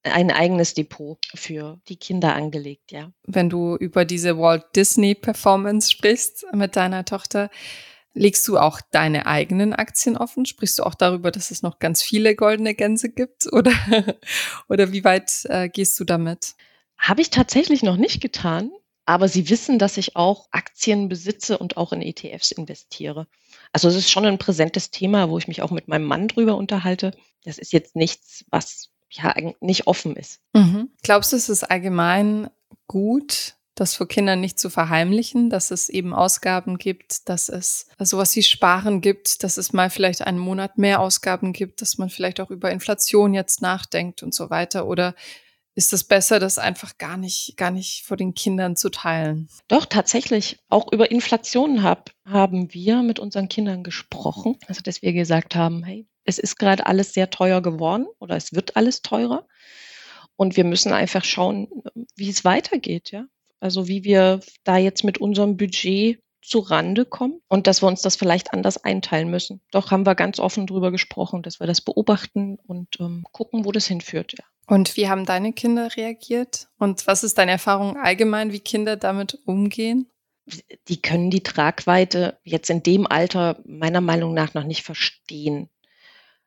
ein 0.03 0.31
eigenes 0.31 0.73
Depot 0.73 1.19
für 1.35 1.79
die 1.87 1.97
Kinder 1.97 2.33
angelegt, 2.35 2.91
ja. 2.91 3.11
Wenn 3.23 3.49
du 3.49 3.75
über 3.75 4.05
diese 4.05 4.37
Walt 4.37 4.65
Disney 4.75 5.15
Performance 5.15 5.91
sprichst 5.91 6.45
mit 6.53 6.75
deiner 6.75 7.05
Tochter, 7.05 7.49
legst 8.13 8.47
du 8.47 8.57
auch 8.57 8.81
deine 8.91 9.25
eigenen 9.25 9.73
Aktien 9.73 10.17
offen? 10.17 10.45
Sprichst 10.45 10.79
du 10.79 10.83
auch 10.83 10.95
darüber, 10.95 11.31
dass 11.31 11.51
es 11.51 11.61
noch 11.61 11.79
ganz 11.79 12.01
viele 12.01 12.35
goldene 12.35 12.73
Gänse 12.73 13.09
gibt? 13.09 13.47
Oder, 13.51 13.73
oder 14.69 14.91
wie 14.91 15.03
weit 15.03 15.45
äh, 15.45 15.69
gehst 15.69 15.99
du 15.99 16.03
damit? 16.03 16.55
Habe 16.97 17.21
ich 17.21 17.29
tatsächlich 17.29 17.83
noch 17.83 17.97
nicht 17.97 18.21
getan. 18.21 18.71
Aber 19.11 19.27
sie 19.27 19.49
wissen, 19.49 19.77
dass 19.77 19.97
ich 19.97 20.15
auch 20.15 20.47
Aktien 20.51 21.09
besitze 21.09 21.57
und 21.57 21.75
auch 21.75 21.91
in 21.91 22.01
ETFs 22.01 22.53
investiere. 22.53 23.27
Also 23.73 23.89
es 23.89 23.95
ist 23.95 24.09
schon 24.09 24.25
ein 24.25 24.37
präsentes 24.37 24.89
Thema, 24.89 25.29
wo 25.29 25.37
ich 25.37 25.49
mich 25.49 25.61
auch 25.61 25.71
mit 25.71 25.89
meinem 25.89 26.05
Mann 26.05 26.29
drüber 26.29 26.55
unterhalte. 26.55 27.11
Das 27.43 27.57
ist 27.57 27.73
jetzt 27.73 27.97
nichts, 27.97 28.45
was 28.51 28.87
ja 29.09 29.35
nicht 29.59 29.87
offen 29.87 30.15
ist. 30.15 30.39
Mhm. 30.53 30.91
Glaubst 31.03 31.33
du, 31.33 31.35
es 31.35 31.49
ist 31.49 31.69
allgemein 31.69 32.49
gut, 32.87 33.55
das 33.75 33.95
vor 33.95 34.07
Kindern 34.07 34.39
nicht 34.39 34.57
zu 34.57 34.69
verheimlichen, 34.69 35.49
dass 35.49 35.71
es 35.71 35.89
eben 35.89 36.13
Ausgaben 36.13 36.77
gibt, 36.77 37.27
dass 37.27 37.49
es 37.49 37.87
sowas 37.99 38.33
wie 38.37 38.43
Sparen 38.43 39.01
gibt, 39.01 39.43
dass 39.43 39.57
es 39.57 39.73
mal 39.73 39.89
vielleicht 39.89 40.21
einen 40.21 40.39
Monat 40.39 40.77
mehr 40.77 41.01
Ausgaben 41.01 41.51
gibt, 41.51 41.81
dass 41.81 41.97
man 41.97 42.09
vielleicht 42.09 42.39
auch 42.39 42.49
über 42.49 42.71
Inflation 42.71 43.33
jetzt 43.33 43.61
nachdenkt 43.61 44.23
und 44.23 44.33
so 44.33 44.49
weiter? 44.49 44.87
Oder 44.87 45.15
ist 45.75 45.93
es 45.93 46.03
besser, 46.03 46.39
das 46.39 46.57
einfach 46.57 46.97
gar 46.97 47.17
nicht, 47.17 47.55
gar 47.57 47.71
nicht 47.71 48.03
vor 48.05 48.17
den 48.17 48.33
Kindern 48.33 48.75
zu 48.75 48.89
teilen. 48.89 49.47
Doch, 49.67 49.85
tatsächlich. 49.85 50.59
Auch 50.69 50.91
über 50.91 51.11
Inflation 51.11 51.83
hab, 51.83 52.11
haben 52.25 52.73
wir 52.73 53.01
mit 53.03 53.19
unseren 53.19 53.47
Kindern 53.47 53.83
gesprochen. 53.83 54.57
Also, 54.67 54.81
dass 54.81 55.01
wir 55.01 55.13
gesagt 55.13 55.55
haben, 55.55 55.83
hey, 55.83 56.07
es 56.25 56.39
ist 56.39 56.57
gerade 56.57 56.85
alles 56.85 57.13
sehr 57.13 57.29
teuer 57.29 57.61
geworden 57.61 58.07
oder 58.19 58.35
es 58.35 58.53
wird 58.53 58.75
alles 58.75 59.01
teurer. 59.01 59.47
Und 60.35 60.57
wir 60.57 60.63
müssen 60.63 60.91
einfach 60.91 61.23
schauen, 61.23 61.67
wie 62.15 62.29
es 62.29 62.43
weitergeht, 62.43 63.11
ja. 63.11 63.25
Also, 63.59 63.87
wie 63.87 64.03
wir 64.03 64.41
da 64.63 64.77
jetzt 64.77 65.03
mit 65.03 65.19
unserem 65.19 65.55
Budget 65.55 66.19
zu 66.41 66.59
Rande 66.59 67.05
kommen 67.05 67.41
und 67.47 67.67
dass 67.67 67.81
wir 67.81 67.87
uns 67.87 68.01
das 68.01 68.15
vielleicht 68.15 68.53
anders 68.53 68.83
einteilen 68.83 69.29
müssen. 69.29 69.61
Doch 69.71 69.91
haben 69.91 70.05
wir 70.05 70.15
ganz 70.15 70.39
offen 70.39 70.67
drüber 70.67 70.91
gesprochen, 70.91 71.41
dass 71.43 71.59
wir 71.59 71.67
das 71.67 71.81
beobachten 71.81 72.57
und 72.65 72.99
ähm, 72.99 73.25
gucken, 73.31 73.65
wo 73.65 73.71
das 73.71 73.87
hinführt, 73.87 74.33
ja. 74.37 74.43
Und 74.67 74.95
wie 74.95 75.09
haben 75.09 75.25
deine 75.25 75.51
Kinder 75.51 75.89
reagiert? 75.97 76.69
Und 76.77 77.05
was 77.05 77.23
ist 77.23 77.37
deine 77.37 77.51
Erfahrung 77.51 77.97
allgemein, 77.97 78.53
wie 78.53 78.61
Kinder 78.61 78.95
damit 78.95 79.39
umgehen? 79.45 80.09
Die 80.87 81.01
können 81.01 81.29
die 81.29 81.43
Tragweite 81.43 82.39
jetzt 82.43 82.69
in 82.69 82.81
dem 82.81 83.05
Alter 83.05 83.59
meiner 83.65 84.01
Meinung 84.01 84.33
nach 84.33 84.53
noch 84.53 84.63
nicht 84.63 84.83
verstehen. 84.83 85.69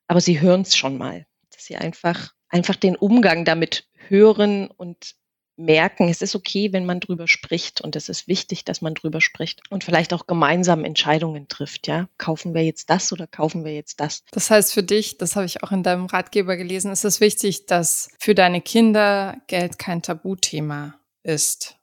Aber 0.07 0.21
sie 0.21 0.41
hören 0.41 0.63
es 0.63 0.77
schon 0.77 0.97
mal, 0.97 1.27
dass 1.51 1.65
sie 1.67 1.77
einfach, 1.77 2.33
einfach 2.49 2.77
den 2.77 2.97
Umgang 2.97 3.45
damit 3.45 3.89
hören 4.09 4.69
und 4.69 5.15
merken, 5.57 6.09
es 6.09 6.23
ist 6.23 6.35
okay, 6.35 6.73
wenn 6.73 6.87
man 6.87 7.01
drüber 7.01 7.29
spricht 7.29 7.81
und 7.81 7.97
es 7.97 8.09
ist 8.09 8.27
wichtig, 8.27 8.65
dass 8.65 8.83
man 8.83 8.95
drüber 8.95 9.21
spricht 9.21 9.61
und 9.71 9.85
vielleicht 9.85 10.13
auch 10.13 10.27
gemeinsam 10.27 10.85
Entscheidungen 10.85 11.49
trifft, 11.49 11.87
ja? 11.87 12.09
Kaufen 12.19 12.55
wir 12.55 12.63
jetzt 12.65 12.91
das 12.91 13.13
oder 13.13 13.27
kaufen 13.27 13.65
wir 13.65 13.73
jetzt 13.73 14.01
das? 14.01 14.25
Das 14.33 14.51
heißt 14.51 14.73
für 14.73 14.83
dich, 14.83 15.19
das 15.19 15.37
habe 15.37 15.47
ich 15.47 15.63
auch 15.63 15.73
in 15.73 15.83
deinem 15.83 16.07
Ratgeber 16.07 16.57
gelesen, 16.57 16.91
ist 16.91 17.05
es 17.05 17.21
wichtig, 17.21 17.67
dass 17.67 18.11
für 18.19 18.35
deine 18.35 18.61
Kinder 18.61 19.37
Geld 19.47 19.79
kein 19.79 20.03
Tabuthema 20.03 20.95
ist. 21.23 21.77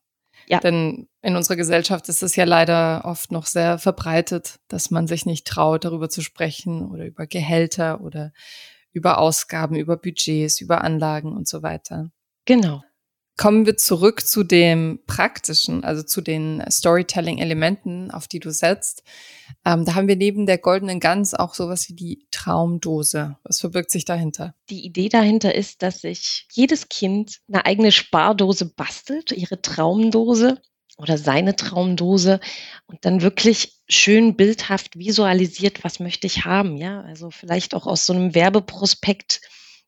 Ja. 0.48 0.60
Denn 0.60 1.08
in 1.22 1.36
unserer 1.38 1.56
Gesellschaft 1.56 2.10
ist 2.10 2.24
es 2.24 2.36
ja 2.36 2.44
leider 2.44 3.04
oft 3.06 3.32
noch 3.32 3.46
sehr 3.46 3.78
verbreitet, 3.78 4.60
dass 4.68 4.92
man 4.92 5.08
sich 5.08 5.25
nicht 5.25 5.48
traut, 5.48 5.86
darüber 5.86 6.10
zu 6.10 6.22
sprechen 6.22 6.90
oder 6.90 7.06
über 7.06 7.25
Gehälter 7.25 8.01
oder 8.01 8.34
über 8.92 9.20
Ausgaben, 9.20 9.75
über 9.75 9.96
Budgets, 9.96 10.60
über 10.60 10.84
Anlagen 10.84 11.32
und 11.32 11.48
so 11.48 11.63
weiter. 11.63 12.12
Genau. 12.46 12.84
Kommen 13.38 13.65
wir 13.65 13.77
zurück 13.77 14.25
zu 14.25 14.43
dem 14.43 15.00
praktischen, 15.07 15.83
also 15.83 16.03
zu 16.03 16.21
den 16.21 16.63
Storytelling-Elementen, 16.69 18.11
auf 18.11 18.27
die 18.27 18.39
du 18.39 18.51
setzt. 18.51 19.03
Ähm, 19.65 19.85
da 19.85 19.95
haben 19.95 20.07
wir 20.07 20.15
neben 20.15 20.45
der 20.45 20.57
goldenen 20.57 21.00
Gans 21.00 21.33
auch 21.33 21.53
sowas 21.53 21.89
wie 21.89 21.95
die 21.95 22.27
Traumdose. 22.31 23.38
Was 23.43 23.59
verbirgt 23.59 23.89
sich 23.91 24.05
dahinter? 24.05 24.53
Die 24.69 24.85
Idee 24.85 25.09
dahinter 25.09 25.55
ist, 25.55 25.81
dass 25.81 26.01
sich 26.01 26.47
jedes 26.51 26.89
Kind 26.89 27.39
eine 27.47 27.65
eigene 27.65 27.91
Spardose 27.91 28.65
bastelt, 28.65 29.31
ihre 29.31 29.61
Traumdose 29.61 30.61
oder 30.97 31.17
seine 31.17 31.55
Traumdose 31.55 32.39
und 32.85 33.03
dann 33.05 33.21
wirklich 33.21 33.79
schön 33.89 34.35
bildhaft 34.35 34.97
visualisiert, 34.97 35.83
was 35.83 36.00
möchte 36.00 36.27
ich 36.27 36.45
haben, 36.45 36.77
ja? 36.77 37.01
Also 37.01 37.31
vielleicht 37.31 37.73
auch 37.73 37.88
aus 37.88 38.05
so 38.05 38.13
einem 38.13 38.35
Werbeprospekt 38.35 39.41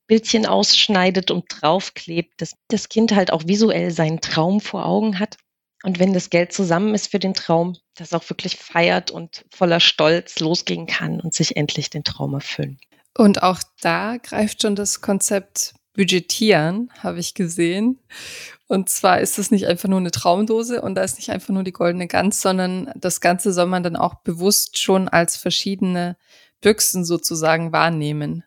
Bildchen 0.07 0.45
ausschneidet 0.45 1.31
und 1.31 1.45
draufklebt, 1.48 2.41
dass 2.41 2.53
das 2.67 2.89
Kind 2.89 3.13
halt 3.13 3.31
auch 3.31 3.43
visuell 3.45 3.91
seinen 3.91 4.22
Traum 4.22 4.62
vor 4.62 4.86
Augen 4.86 5.19
hat. 5.19 5.38
Und 5.83 6.00
wenn 6.00 6.13
das 6.13 6.29
Geld 6.29 6.53
zusammen 6.53 6.93
ist 6.95 7.12
für 7.12 7.19
den 7.19 7.33
Traum, 7.33 7.75
das 7.95 8.13
auch 8.13 8.29
wirklich 8.29 8.55
feiert 8.55 9.12
und 9.12 9.45
voller 9.51 9.79
Stolz 9.79 10.39
losgehen 10.39 10.88
kann 10.88 11.19
und 11.19 11.33
sich 11.33 11.57
endlich 11.57 11.89
den 11.89 12.03
Traum 12.03 12.33
erfüllen. 12.33 12.79
Und 13.17 13.43
auch 13.43 13.60
da 13.81 14.17
greift 14.17 14.62
schon 14.62 14.75
das 14.75 15.01
Konzept 15.01 15.74
Budgetieren, 15.93 16.89
habe 17.00 17.19
ich 17.19 17.36
gesehen. 17.36 18.00
Und 18.67 18.89
zwar 18.89 19.22
ist 19.22 19.38
es 19.38 19.51
nicht 19.51 19.67
einfach 19.67 19.88
nur 19.88 20.00
eine 20.00 20.10
Traumdose 20.10 20.81
und 20.81 20.95
da 20.95 21.03
ist 21.03 21.17
nicht 21.17 21.29
einfach 21.29 21.53
nur 21.53 21.63
die 21.63 21.72
goldene 21.72 22.07
Gans, 22.07 22.41
sondern 22.41 22.91
das 22.95 23.22
Ganze 23.22 23.53
soll 23.53 23.67
man 23.67 23.83
dann 23.83 23.95
auch 23.95 24.15
bewusst 24.15 24.79
schon 24.79 25.07
als 25.07 25.38
verschiedene 25.38 26.17
Büchsen 26.62 27.05
sozusagen 27.05 27.72
wahrnehmen. 27.72 28.43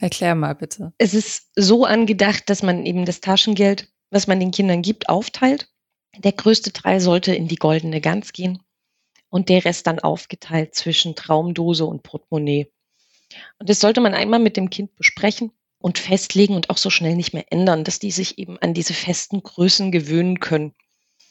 Erklär 0.00 0.34
mal 0.34 0.54
bitte. 0.54 0.94
Es 0.96 1.12
ist 1.12 1.50
so 1.54 1.84
angedacht, 1.84 2.48
dass 2.48 2.62
man 2.62 2.86
eben 2.86 3.04
das 3.04 3.20
Taschengeld, 3.20 3.92
was 4.10 4.26
man 4.26 4.40
den 4.40 4.50
Kindern 4.50 4.80
gibt, 4.80 5.10
aufteilt. 5.10 5.68
Der 6.16 6.32
größte 6.32 6.72
Teil 6.72 7.00
sollte 7.00 7.34
in 7.34 7.48
die 7.48 7.56
goldene 7.56 8.00
Gans 8.00 8.32
gehen 8.32 8.62
und 9.28 9.50
der 9.50 9.64
Rest 9.64 9.86
dann 9.86 9.98
aufgeteilt 9.98 10.74
zwischen 10.74 11.14
Traumdose 11.14 11.84
und 11.84 12.02
Portemonnaie. 12.02 12.72
Und 13.58 13.68
das 13.68 13.78
sollte 13.78 14.00
man 14.00 14.14
einmal 14.14 14.40
mit 14.40 14.56
dem 14.56 14.70
Kind 14.70 14.96
besprechen 14.96 15.52
und 15.78 15.98
festlegen 15.98 16.56
und 16.56 16.70
auch 16.70 16.78
so 16.78 16.88
schnell 16.88 17.14
nicht 17.14 17.34
mehr 17.34 17.52
ändern, 17.52 17.84
dass 17.84 17.98
die 17.98 18.10
sich 18.10 18.38
eben 18.38 18.58
an 18.58 18.72
diese 18.72 18.94
festen 18.94 19.42
Größen 19.42 19.92
gewöhnen 19.92 20.40
können. 20.40 20.74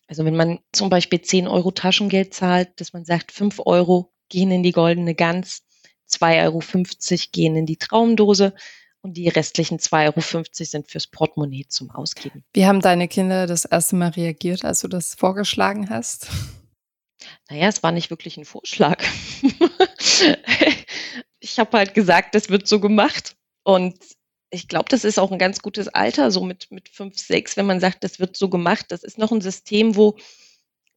Also 0.07 0.25
wenn 0.25 0.35
man 0.35 0.59
zum 0.71 0.89
Beispiel 0.89 1.21
10 1.21 1.47
Euro 1.47 1.71
Taschengeld 1.71 2.35
zahlt, 2.35 2.79
dass 2.79 2.93
man 2.93 3.03
sagt, 3.03 3.31
5 3.31 3.61
Euro 3.65 4.13
gehen 4.29 4.51
in 4.51 4.63
die 4.63 4.71
goldene 4.71 5.15
Gans 5.15 5.63
2,50 6.09 6.43
Euro 6.43 6.61
gehen 7.31 7.55
in 7.55 7.65
die 7.65 7.77
Traumdose 7.77 8.53
und 9.01 9.15
die 9.15 9.29
restlichen 9.29 9.79
2,50 9.79 10.33
Euro 10.35 10.43
sind 10.51 10.91
fürs 10.91 11.07
Portemonnaie 11.07 11.65
zum 11.67 11.89
Ausgeben. 11.91 12.43
Wie 12.53 12.65
haben 12.65 12.81
deine 12.81 13.07
Kinder 13.07 13.47
das 13.47 13.65
erste 13.65 13.95
Mal 13.95 14.09
reagiert, 14.09 14.65
als 14.65 14.81
du 14.81 14.87
das 14.87 15.15
vorgeschlagen 15.15 15.89
hast? 15.89 16.27
Naja, 17.49 17.67
es 17.67 17.83
war 17.83 17.91
nicht 17.91 18.09
wirklich 18.09 18.37
ein 18.37 18.45
Vorschlag. 18.45 19.03
ich 21.39 21.59
habe 21.59 21.77
halt 21.77 21.93
gesagt, 21.93 22.35
das 22.35 22.49
wird 22.49 22.67
so 22.67 22.79
gemacht. 22.79 23.35
Und 23.63 23.97
ich 24.49 24.67
glaube, 24.67 24.89
das 24.89 25.03
ist 25.03 25.19
auch 25.19 25.31
ein 25.31 25.39
ganz 25.39 25.61
gutes 25.61 25.87
Alter, 25.89 26.31
so 26.31 26.43
mit, 26.43 26.71
mit 26.71 26.89
fünf, 26.89 27.17
sechs, 27.17 27.55
wenn 27.55 27.65
man 27.65 27.79
sagt, 27.79 28.03
das 28.03 28.19
wird 28.19 28.35
so 28.35 28.49
gemacht. 28.49 28.87
Das 28.89 29.03
ist 29.03 29.17
noch 29.17 29.31
ein 29.31 29.41
System, 29.41 29.95
wo, 29.95 30.17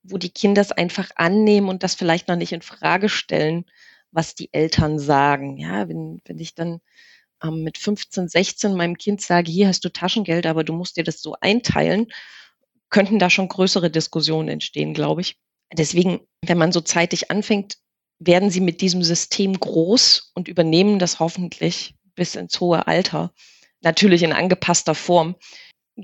wo 0.02 0.19
die 0.19 0.31
Kinder 0.31 0.62
es 0.62 0.73
einfach 0.73 1.11
annehmen 1.16 1.69
und 1.69 1.83
das 1.83 1.95
vielleicht 1.95 2.28
noch 2.28 2.37
nicht 2.37 2.52
in 2.52 2.62
Frage 2.62 3.09
stellen 3.09 3.64
was 4.12 4.35
die 4.35 4.52
Eltern 4.52 4.99
sagen. 4.99 5.57
Ja, 5.59 5.88
wenn, 5.88 6.21
wenn 6.25 6.38
ich 6.38 6.54
dann 6.54 6.81
ähm, 7.42 7.62
mit 7.64 7.78
15, 7.78 8.28
16 8.28 8.75
meinem 8.75 8.97
Kind 8.97 9.21
sage, 9.21 9.50
hier 9.50 9.69
hast 9.69 9.85
du 9.85 9.88
Taschengeld, 9.88 10.47
aber 10.47 10.64
du 10.64 10.73
musst 10.73 10.97
dir 10.97 11.04
das 11.04 11.21
so 11.21 11.35
einteilen, 11.40 12.07
könnten 12.90 13.19
da 13.19 13.31
schon 13.31 13.49
größere 13.49 13.90
Diskussionen 13.90 14.49
entstehen, 14.49 14.95
glaube 14.95 15.23
ich. 15.23 15.37
Deswegen, 15.73 16.21
wenn 16.45 16.59
man 16.59 16.73
so 16.73 16.83
zeitig 16.83 17.31
anfängt, 17.31 17.78
werden 18.19 18.50
sie 18.50 18.61
mit 18.61 18.81
diesem 18.81 19.02
System 19.02 19.59
groß 19.59 20.33
und 20.35 20.47
übernehmen 20.47 20.99
das 20.99 21.19
hoffentlich 21.19 21.95
bis 22.14 22.37
ins 22.37 22.61
hohe 22.61 22.87
Alter. 22.87 23.33
Natürlich 23.81 24.23
in 24.23 24.33
angepasster 24.33 24.95
Form. 24.95 25.35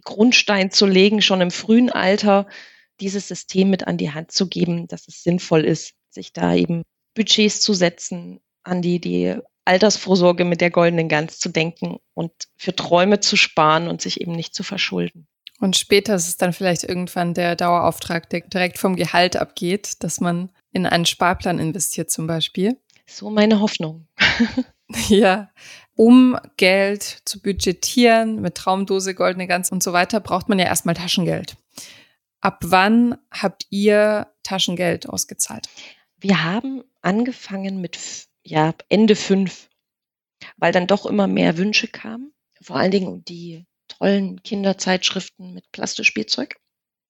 Grundstein 0.03 0.71
zu 0.71 0.87
legen, 0.87 1.23
schon 1.23 1.41
im 1.41 1.51
frühen 1.51 1.91
Alter, 1.91 2.47
dieses 3.01 3.29
System 3.29 3.71
mit 3.71 3.87
an 3.87 3.97
die 3.97 4.11
Hand 4.11 4.33
zu 4.33 4.49
geben, 4.49 4.89
dass 4.89 5.07
es 5.07 5.23
sinnvoll 5.23 5.65
ist, 5.65 5.95
sich 6.11 6.33
da 6.33 6.55
eben 6.55 6.83
Budgets 7.19 7.61
zu 7.61 7.75
setzen, 7.75 8.41
an 8.63 8.81
die, 8.81 9.01
die 9.01 9.37
Altersvorsorge 9.65 10.45
mit 10.45 10.61
der 10.61 10.71
goldenen 10.71 11.09
Gans 11.09 11.39
zu 11.39 11.51
denken 11.51 11.99
und 12.15 12.33
für 12.57 12.75
Träume 12.75 13.21
zu 13.21 13.37
sparen 13.37 13.89
und 13.89 14.01
sich 14.01 14.21
eben 14.21 14.33
nicht 14.33 14.55
zu 14.55 14.63
verschulden. 14.63 15.27
Und 15.61 15.77
später 15.77 16.15
ist 16.15 16.29
es 16.29 16.37
dann 16.37 16.53
vielleicht 16.53 16.85
irgendwann 16.85 17.35
der 17.35 17.57
Dauerauftrag, 17.57 18.31
der 18.31 18.41
direkt 18.43 18.79
vom 18.79 18.97
Gehalt 18.97 19.37
abgeht, 19.37 20.03
dass 20.05 20.21
man 20.21 20.51
in 20.73 20.87
einen 20.87 21.05
Sparplan 21.05 21.59
investiert 21.59 22.11
zum 22.11 22.27
Beispiel. 22.27 22.79
So 23.07 23.29
meine 23.29 23.61
Hoffnung. 23.61 24.07
ja. 25.09 25.51
Um 25.97 26.39
Geld 26.57 27.03
zu 27.25 27.43
budgetieren 27.43 28.41
mit 28.41 28.55
Traumdose, 28.55 29.15
goldene 29.15 29.49
Gans 29.49 29.73
und 29.73 29.83
so 29.83 29.93
weiter, 29.93 30.21
braucht 30.21 30.49
man 30.49 30.61
ja 30.61 30.67
erstmal 30.67 30.95
Taschengeld. 30.95 31.57
Ab 32.41 32.61
wann 32.65 33.19
habt 33.33 33.67
ihr 33.71 34.29
Taschengeld 34.45 35.09
ausgezahlt? 35.09 35.69
Wir 36.21 36.43
haben 36.43 36.83
angefangen 37.01 37.81
mit 37.81 37.99
ja, 38.43 38.75
Ende 38.89 39.15
fünf, 39.15 39.69
weil 40.57 40.73
dann 40.73 40.87
doch 40.87 41.07
immer 41.07 41.27
mehr 41.27 41.57
Wünsche 41.57 41.87
kamen. 41.87 42.33
Vor 42.61 42.77
allen 42.77 42.91
Dingen 42.91 43.25
die 43.25 43.67
tollen 43.87 44.43
Kinderzeitschriften 44.43 45.55
mit 45.55 45.71
Plastikspielzeug, 45.71 46.57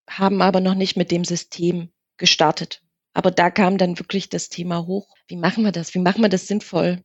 haben 0.08 0.42
aber 0.42 0.60
noch 0.60 0.74
nicht 0.74 0.96
mit 0.96 1.10
dem 1.10 1.24
System 1.24 1.90
gestartet. 2.18 2.82
Aber 3.14 3.30
da 3.30 3.50
kam 3.50 3.78
dann 3.78 3.98
wirklich 3.98 4.28
das 4.28 4.48
Thema 4.48 4.86
hoch. 4.86 5.16
Wie 5.26 5.36
machen 5.36 5.64
wir 5.64 5.72
das? 5.72 5.94
Wie 5.94 5.98
machen 5.98 6.22
wir 6.22 6.28
das 6.28 6.46
sinnvoll? 6.46 7.02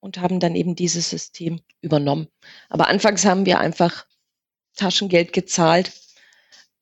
Und 0.00 0.18
haben 0.18 0.40
dann 0.40 0.54
eben 0.54 0.76
dieses 0.76 1.10
System 1.10 1.60
übernommen. 1.80 2.28
Aber 2.68 2.88
anfangs 2.88 3.24
haben 3.24 3.46
wir 3.46 3.58
einfach 3.58 4.06
Taschengeld 4.76 5.32
gezahlt. 5.32 5.92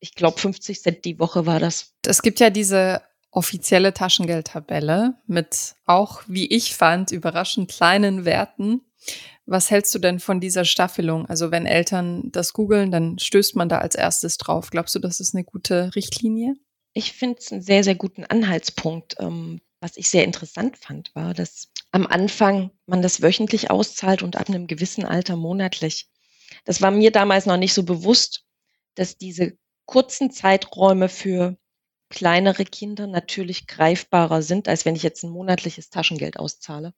Ich 0.00 0.14
glaube, 0.14 0.38
50 0.38 0.82
Cent 0.82 1.04
die 1.04 1.18
Woche 1.18 1.46
war 1.46 1.60
das. 1.60 1.94
Es 2.04 2.22
gibt 2.22 2.40
ja 2.40 2.50
diese 2.50 3.02
offizielle 3.34 3.92
Taschengeldtabelle 3.92 5.14
mit 5.26 5.74
auch, 5.86 6.22
wie 6.26 6.46
ich 6.46 6.74
fand, 6.74 7.10
überraschend 7.10 7.70
kleinen 7.70 8.24
Werten. 8.24 8.82
Was 9.46 9.70
hältst 9.70 9.94
du 9.94 9.98
denn 9.98 10.20
von 10.20 10.40
dieser 10.40 10.64
Staffelung? 10.64 11.26
Also 11.26 11.50
wenn 11.50 11.66
Eltern 11.66 12.30
das 12.32 12.52
googeln, 12.52 12.90
dann 12.90 13.18
stößt 13.18 13.56
man 13.56 13.68
da 13.68 13.78
als 13.78 13.94
erstes 13.94 14.38
drauf. 14.38 14.70
Glaubst 14.70 14.94
du, 14.94 14.98
das 14.98 15.20
ist 15.20 15.34
eine 15.34 15.44
gute 15.44 15.94
Richtlinie? 15.94 16.54
Ich 16.94 17.12
finde 17.12 17.38
es 17.40 17.52
einen 17.52 17.60
sehr, 17.60 17.84
sehr 17.84 17.96
guten 17.96 18.24
Anhaltspunkt. 18.24 19.16
Ähm, 19.18 19.60
was 19.80 19.96
ich 19.98 20.08
sehr 20.08 20.24
interessant 20.24 20.78
fand, 20.78 21.14
war, 21.14 21.34
dass 21.34 21.68
am 21.90 22.06
Anfang 22.06 22.70
man 22.86 23.02
das 23.02 23.20
wöchentlich 23.20 23.70
auszahlt 23.70 24.22
und 24.22 24.36
ab 24.36 24.48
einem 24.48 24.66
gewissen 24.66 25.04
Alter 25.04 25.36
monatlich. 25.36 26.08
Das 26.64 26.80
war 26.80 26.90
mir 26.90 27.10
damals 27.10 27.44
noch 27.44 27.58
nicht 27.58 27.74
so 27.74 27.82
bewusst, 27.82 28.44
dass 28.94 29.18
diese 29.18 29.58
kurzen 29.84 30.30
Zeiträume 30.30 31.10
für 31.10 31.58
kleinere 32.10 32.64
Kinder 32.64 33.06
natürlich 33.06 33.66
greifbarer 33.66 34.42
sind, 34.42 34.68
als 34.68 34.84
wenn 34.84 34.96
ich 34.96 35.02
jetzt 35.02 35.22
ein 35.24 35.30
monatliches 35.30 35.90
Taschengeld 35.90 36.38
auszahle. 36.38 36.94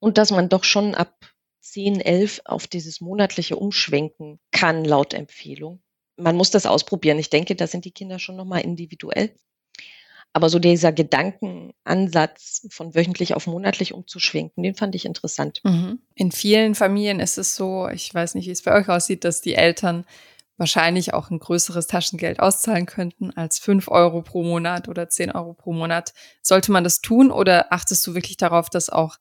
Und 0.00 0.18
dass 0.18 0.30
man 0.30 0.48
doch 0.48 0.64
schon 0.64 0.94
ab 0.94 1.14
10, 1.60 2.00
11 2.00 2.42
auf 2.44 2.66
dieses 2.66 3.00
monatliche 3.00 3.56
umschwenken 3.56 4.38
kann, 4.52 4.84
laut 4.84 5.12
Empfehlung. 5.12 5.82
Man 6.16 6.36
muss 6.36 6.50
das 6.50 6.66
ausprobieren. 6.66 7.18
Ich 7.18 7.30
denke, 7.30 7.54
da 7.56 7.66
sind 7.66 7.84
die 7.84 7.92
Kinder 7.92 8.18
schon 8.18 8.36
nochmal 8.36 8.62
individuell. 8.62 9.34
Aber 10.32 10.50
so 10.50 10.58
dieser 10.58 10.92
Gedankenansatz 10.92 12.66
von 12.70 12.94
wöchentlich 12.94 13.34
auf 13.34 13.46
monatlich 13.46 13.94
umzuschwenken, 13.94 14.62
den 14.62 14.74
fand 14.74 14.94
ich 14.94 15.04
interessant. 15.04 15.60
Mhm. 15.64 16.00
In 16.14 16.32
vielen 16.32 16.74
Familien 16.74 17.18
ist 17.18 17.38
es 17.38 17.56
so, 17.56 17.88
ich 17.88 18.12
weiß 18.12 18.34
nicht, 18.34 18.46
wie 18.46 18.52
es 18.52 18.62
bei 18.62 18.74
euch 18.78 18.88
aussieht, 18.88 19.24
dass 19.24 19.40
die 19.40 19.54
Eltern 19.54 20.04
wahrscheinlich 20.58 21.14
auch 21.14 21.30
ein 21.30 21.38
größeres 21.38 21.86
Taschengeld 21.86 22.40
auszahlen 22.40 22.84
könnten 22.84 23.30
als 23.30 23.58
fünf 23.58 23.88
Euro 23.88 24.22
pro 24.22 24.42
Monat 24.42 24.88
oder 24.88 25.08
zehn 25.08 25.30
Euro 25.30 25.54
pro 25.54 25.72
Monat. 25.72 26.12
Sollte 26.42 26.72
man 26.72 26.84
das 26.84 27.00
tun 27.00 27.30
oder 27.30 27.72
achtest 27.72 28.06
du 28.06 28.14
wirklich 28.14 28.36
darauf, 28.36 28.68
dass 28.68 28.90
auch 28.90 29.16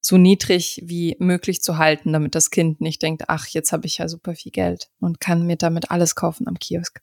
so 0.00 0.16
niedrig 0.16 0.80
wie 0.84 1.16
möglich 1.18 1.60
zu 1.60 1.76
halten, 1.76 2.12
damit 2.12 2.34
das 2.34 2.50
Kind 2.50 2.80
nicht 2.80 3.02
denkt, 3.02 3.24
ach, 3.26 3.48
jetzt 3.48 3.72
habe 3.72 3.86
ich 3.86 3.98
ja 3.98 4.08
super 4.08 4.34
viel 4.34 4.52
Geld 4.52 4.88
und 5.00 5.20
kann 5.20 5.46
mir 5.46 5.56
damit 5.56 5.90
alles 5.90 6.14
kaufen 6.14 6.46
am 6.46 6.58
Kiosk. 6.58 7.02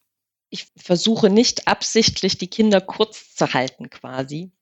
Ich 0.50 0.68
versuche 0.78 1.30
nicht 1.30 1.68
absichtlich 1.68 2.38
die 2.38 2.50
Kinder 2.50 2.80
kurz 2.80 3.36
zu 3.36 3.54
halten 3.54 3.90
quasi, 3.90 4.54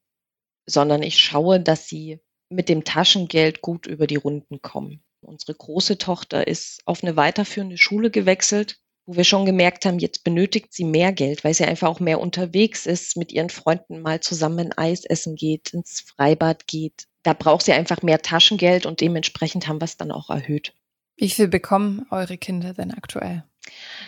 sondern 0.66 1.04
ich 1.04 1.20
schaue, 1.20 1.60
dass 1.60 1.88
sie 1.88 2.20
mit 2.50 2.70
dem 2.70 2.84
Taschengeld 2.84 3.62
gut 3.62 3.86
über 3.86 4.08
die 4.08 4.16
Runden 4.16 4.62
kommen. 4.62 5.04
Unsere 5.22 5.56
große 5.56 5.98
Tochter 5.98 6.48
ist 6.48 6.82
auf 6.86 7.04
eine 7.04 7.16
weiterführende 7.16 7.78
Schule 7.78 8.12
gewechselt, 8.12 8.83
wo 9.06 9.16
wir 9.16 9.24
schon 9.24 9.46
gemerkt 9.46 9.86
haben, 9.86 10.00
jetzt 10.00 10.24
benötigt 10.24 10.74
sie 10.74 10.86
mehr 10.86 11.12
Geld, 11.12 11.44
weil 11.44 11.54
sie 11.54 11.66
einfach 11.66 11.90
auch 11.90 12.00
mehr 12.00 12.20
unterwegs 12.20 12.86
ist, 12.86 13.18
mit 13.18 13.32
ihren 13.32 13.50
Freunden 13.50 14.02
mal 14.02 14.22
zusammen 14.22 14.72
Eis 14.78 15.06
essen 15.06 15.36
geht, 15.36 15.74
ins 15.74 16.02
Freibad 16.02 16.68
geht, 16.68 17.08
da 17.24 17.34
braucht 17.34 17.66
sie 17.66 17.74
einfach 17.74 18.02
mehr 18.02 18.22
Taschengeld 18.22 18.86
und 18.86 19.02
dementsprechend 19.02 19.68
haben 19.68 19.80
wir 19.80 19.86
es 19.86 19.98
dann 19.98 20.12
auch 20.12 20.30
erhöht. 20.30 20.74
Wie 21.16 21.30
viel 21.30 21.48
bekommen 21.48 22.06
eure 22.12 22.38
Kinder 22.38 22.74
denn 22.74 22.92
aktuell? 22.92 23.44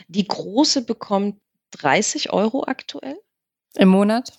Die 0.08 0.28
große 0.28 0.84
bekommt 0.84 1.40
30 1.72 2.34
Euro 2.34 2.66
aktuell. 2.66 3.18
Im 3.75 3.90
Monat? 3.90 4.34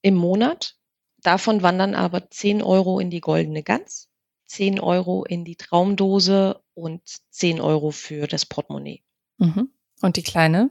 Im 0.00 0.14
Monat. 0.14 0.76
Davon 1.22 1.62
wandern 1.62 1.94
aber 1.94 2.30
10 2.30 2.62
Euro 2.62 2.98
in 2.98 3.10
die 3.10 3.20
goldene 3.20 3.62
Gans, 3.62 4.08
10 4.46 4.80
Euro 4.80 5.24
in 5.24 5.44
die 5.44 5.56
Traumdose 5.56 6.62
und 6.74 7.02
10 7.30 7.60
Euro 7.60 7.90
für 7.90 8.26
das 8.26 8.46
Portemonnaie. 8.46 9.02
Mhm. 9.38 9.70
Und 10.02 10.16
die 10.16 10.24
Kleine? 10.24 10.68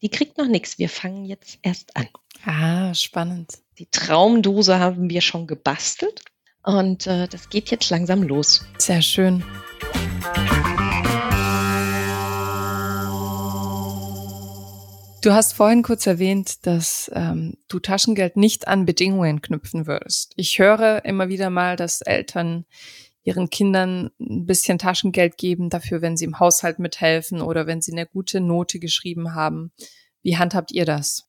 Die 0.00 0.08
kriegt 0.08 0.38
noch 0.38 0.48
nichts. 0.48 0.78
Wir 0.78 0.88
fangen 0.88 1.26
jetzt 1.26 1.58
erst 1.62 1.94
an. 1.96 2.08
Ah, 2.46 2.94
spannend. 2.94 3.58
Die 3.78 3.86
Traumdose 3.90 4.78
haben 4.78 5.10
wir 5.10 5.20
schon 5.20 5.46
gebastelt. 5.46 6.22
Und 6.62 7.06
äh, 7.06 7.28
das 7.28 7.50
geht 7.50 7.70
jetzt 7.70 7.90
langsam 7.90 8.22
los. 8.22 8.64
Sehr 8.78 9.02
schön. 9.02 9.44
Du 15.22 15.32
hast 15.32 15.52
vorhin 15.52 15.82
kurz 15.82 16.06
erwähnt, 16.06 16.66
dass 16.66 17.10
ähm, 17.14 17.58
du 17.68 17.80
Taschengeld 17.80 18.36
nicht 18.36 18.66
an 18.66 18.86
Bedingungen 18.86 19.42
knüpfen 19.42 19.86
würdest. 19.86 20.32
Ich 20.36 20.58
höre 20.58 21.04
immer 21.04 21.28
wieder 21.28 21.50
mal, 21.50 21.76
dass 21.76 22.00
Eltern 22.00 22.64
ihren 23.28 23.50
Kindern 23.50 24.10
ein 24.20 24.46
bisschen 24.46 24.78
Taschengeld 24.78 25.38
geben 25.38 25.70
dafür, 25.70 26.02
wenn 26.02 26.16
sie 26.16 26.24
im 26.24 26.40
Haushalt 26.40 26.78
mithelfen 26.78 27.40
oder 27.40 27.66
wenn 27.66 27.80
sie 27.80 27.92
eine 27.92 28.06
gute 28.06 28.40
Note 28.40 28.78
geschrieben 28.78 29.34
haben. 29.34 29.72
Wie 30.22 30.36
handhabt 30.36 30.72
ihr 30.72 30.84
das? 30.84 31.28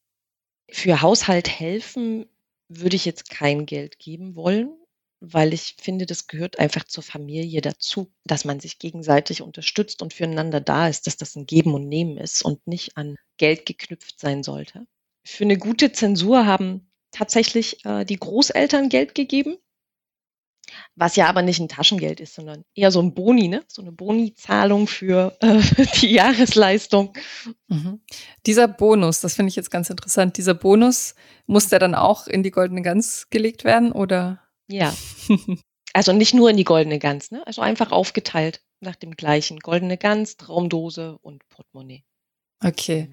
Für 0.72 1.02
Haushalt 1.02 1.50
helfen 1.50 2.26
würde 2.68 2.96
ich 2.96 3.06
jetzt 3.06 3.30
kein 3.30 3.66
Geld 3.66 4.00
geben 4.00 4.36
wollen 4.36 4.80
weil 5.22 5.54
ich 5.54 5.76
finde, 5.80 6.06
das 6.06 6.28
gehört 6.28 6.60
einfach 6.60 6.86
zur 6.86 7.04
Familie 7.04 7.62
dazu, 7.62 8.12
dass 8.26 8.46
man 8.46 8.60
sich 8.60 8.80
gegenseitig 8.80 9.42
unterstützt 9.42 10.02
und 10.02 10.14
füreinander 10.14 10.62
da 10.62 10.88
ist, 10.88 11.08
dass 11.08 11.18
das 11.18 11.36
ein 11.36 11.46
Geben 11.46 11.74
und 11.74 11.88
Nehmen 11.88 12.18
ist 12.18 12.44
und 12.44 12.66
nicht 12.68 12.98
an 12.98 13.18
Geld 13.38 13.66
geknüpft 13.66 14.20
sein 14.20 14.44
sollte. 14.44 14.86
Für 15.26 15.44
eine 15.44 15.58
gute 15.58 15.92
Zensur 15.92 16.46
haben 16.46 16.90
tatsächlich 17.12 17.84
äh, 17.86 18.06
die 18.06 18.18
Großeltern 18.18 18.90
Geld 18.90 19.14
gegeben, 19.14 19.58
was 21.00 21.16
ja 21.16 21.28
aber 21.28 21.42
nicht 21.42 21.60
ein 21.60 21.70
Taschengeld 21.70 22.20
ist, 22.20 22.36
sondern 22.36 22.66
eher 22.76 22.92
so 22.92 23.02
ein 23.02 23.14
Boni, 23.14 23.48
ne? 23.48 23.64
so 23.68 23.82
eine 23.82 23.94
Boni-Zahlung 23.94 24.86
für 24.86 25.38
äh, 25.40 25.62
die 26.02 26.12
Jahresleistung. 26.12 27.14
Mhm. 27.68 28.02
Dieser 28.46 28.68
Bonus, 28.68 29.22
das 29.22 29.36
finde 29.36 29.50
ich 29.50 29.56
jetzt 29.56 29.72
ganz 29.72 29.90
interessant, 29.90 30.38
dieser 30.38 30.54
Bonus, 30.54 31.16
muss 31.46 31.70
der 31.70 31.80
dann 31.80 31.96
auch 31.96 32.28
in 32.28 32.44
die 32.44 32.52
goldene 32.52 32.82
Gans 32.82 33.30
gelegt 33.30 33.64
werden 33.64 33.92
oder? 33.92 34.42
Ja. 34.68 34.94
Also 35.92 36.14
nicht 36.14 36.36
nur 36.36 36.52
in 36.52 36.58
die 36.58 36.66
goldene 36.66 37.00
Gans, 37.00 37.32
ne? 37.32 37.42
Also 37.48 37.64
einfach 37.64 37.92
aufgeteilt 37.92 38.62
nach 38.80 38.96
dem 38.96 39.16
gleichen. 39.16 39.60
Goldene 39.60 39.98
Gans, 39.98 40.38
Traumdose 40.38 41.18
und 41.24 41.50
Portemonnaie. 41.50 42.04
Okay. 42.64 43.10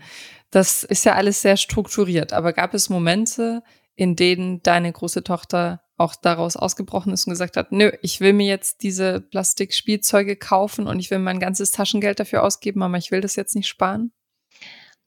Das 0.51 0.85
ist 0.85 1.07
ja 1.07 1.15
alles 1.15 1.41
sehr 1.41 1.57
strukturiert, 1.57 2.35
aber 2.35 2.53
gab 2.53 2.75
es 2.75 2.91
Momente, 2.91 3.63
in 3.95 4.15
denen 4.15 4.63
deine 4.63 4.93
große 4.93 5.25
Tochter 5.25 5.86
auch 5.97 6.15
daraus 6.15 6.57
ausgebrochen 6.57 7.13
ist 7.13 7.27
und 7.27 7.33
gesagt 7.33 7.57
hat, 7.57 7.73
nö, 7.73 7.91
ich 8.03 8.21
will 8.21 8.33
mir 8.33 8.47
jetzt 8.47 8.83
diese 8.83 9.21
Plastikspielzeuge 9.21 10.37
kaufen 10.37 10.87
und 10.87 11.01
ich 11.01 11.11
will 11.11 11.19
mein 11.19 11.41
ganzes 11.41 11.71
Taschengeld 11.71 12.21
dafür 12.21 12.43
ausgeben, 12.43 12.83
aber 12.83 12.99
ich 12.99 13.11
will 13.11 13.21
das 13.21 13.37
jetzt 13.37 13.55
nicht 13.55 13.69
sparen? 13.69 14.13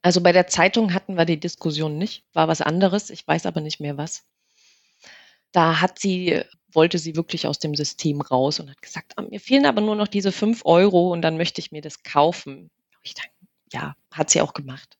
Also 0.01 0.21
bei 0.21 0.31
der 0.31 0.47
Zeitung 0.47 0.93
hatten 0.93 1.15
wir 1.15 1.25
die 1.25 1.39
Diskussion 1.39 1.97
nicht, 1.97 2.23
war 2.33 2.47
was 2.47 2.61
anderes, 2.61 3.09
ich 3.09 3.27
weiß 3.27 3.45
aber 3.45 3.61
nicht 3.61 3.79
mehr 3.79 3.97
was. 3.97 4.25
Da 5.51 5.81
hat 5.81 5.99
sie, 5.99 6.41
wollte 6.71 6.97
sie 6.97 7.15
wirklich 7.15 7.47
aus 7.47 7.59
dem 7.59 7.75
System 7.75 8.21
raus 8.21 8.59
und 8.59 8.69
hat 8.69 8.81
gesagt, 8.81 9.13
ah, 9.17 9.23
mir 9.23 9.39
fehlen 9.39 9.65
aber 9.65 9.81
nur 9.81 9.95
noch 9.95 10.07
diese 10.07 10.31
fünf 10.31 10.65
Euro 10.65 11.11
und 11.11 11.21
dann 11.21 11.37
möchte 11.37 11.59
ich 11.59 11.71
mir 11.71 11.81
das 11.81 12.03
kaufen. 12.03 12.69
Ich 13.03 13.13
dachte, 13.13 13.31
ja, 13.73 13.95
hat 14.11 14.29
sie 14.29 14.41
auch 14.41 14.53
gemacht. 14.53 14.97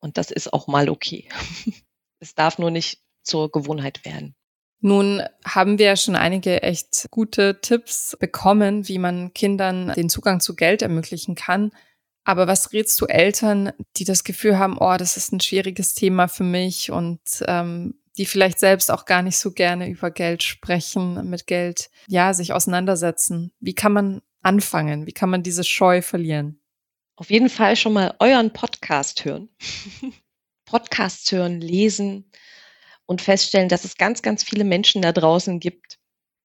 Und 0.00 0.18
das 0.18 0.30
ist 0.30 0.52
auch 0.52 0.66
mal 0.66 0.88
okay. 0.88 1.28
es 2.18 2.34
darf 2.34 2.58
nur 2.58 2.70
nicht 2.70 3.02
zur 3.22 3.50
Gewohnheit 3.50 4.04
werden. 4.04 4.34
Nun 4.80 5.22
haben 5.44 5.78
wir 5.78 5.94
schon 5.96 6.16
einige 6.16 6.62
echt 6.62 7.06
gute 7.10 7.60
Tipps 7.60 8.16
bekommen, 8.18 8.88
wie 8.88 8.98
man 8.98 9.34
Kindern 9.34 9.92
den 9.94 10.08
Zugang 10.08 10.40
zu 10.40 10.56
Geld 10.56 10.80
ermöglichen 10.82 11.34
kann. 11.34 11.70
Aber 12.24 12.46
was 12.46 12.72
rätst 12.72 13.00
du 13.00 13.06
Eltern, 13.06 13.72
die 13.96 14.04
das 14.04 14.24
Gefühl 14.24 14.58
haben, 14.58 14.78
oh, 14.78 14.96
das 14.96 15.16
ist 15.16 15.32
ein 15.32 15.40
schwieriges 15.40 15.94
Thema 15.94 16.28
für 16.28 16.44
mich 16.44 16.90
und 16.90 17.20
ähm, 17.46 18.00
die 18.16 18.26
vielleicht 18.26 18.58
selbst 18.58 18.90
auch 18.90 19.04
gar 19.04 19.22
nicht 19.22 19.38
so 19.38 19.52
gerne 19.52 19.88
über 19.88 20.10
Geld 20.10 20.42
sprechen, 20.42 21.28
mit 21.28 21.46
Geld, 21.46 21.90
ja, 22.08 22.32
sich 22.34 22.52
auseinandersetzen. 22.52 23.52
Wie 23.60 23.74
kann 23.74 23.92
man 23.92 24.22
anfangen? 24.42 25.06
Wie 25.06 25.12
kann 25.12 25.30
man 25.30 25.42
diese 25.42 25.64
Scheu 25.64 26.02
verlieren? 26.02 26.60
Auf 27.16 27.30
jeden 27.30 27.50
Fall 27.50 27.76
schon 27.76 27.92
mal 27.92 28.14
euren 28.18 28.52
Podcast 28.52 29.24
hören. 29.24 29.50
Podcasts 30.64 31.30
hören, 31.32 31.60
lesen 31.60 32.30
und 33.10 33.20
feststellen, 33.20 33.68
dass 33.68 33.84
es 33.84 33.96
ganz, 33.96 34.22
ganz 34.22 34.44
viele 34.44 34.62
Menschen 34.62 35.02
da 35.02 35.10
draußen 35.10 35.58
gibt, 35.58 35.98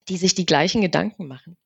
die 0.09 0.17
sich 0.17 0.33
die 0.33 0.47
gleichen 0.47 0.81
Gedanken 0.81 1.27
machen. 1.27 1.57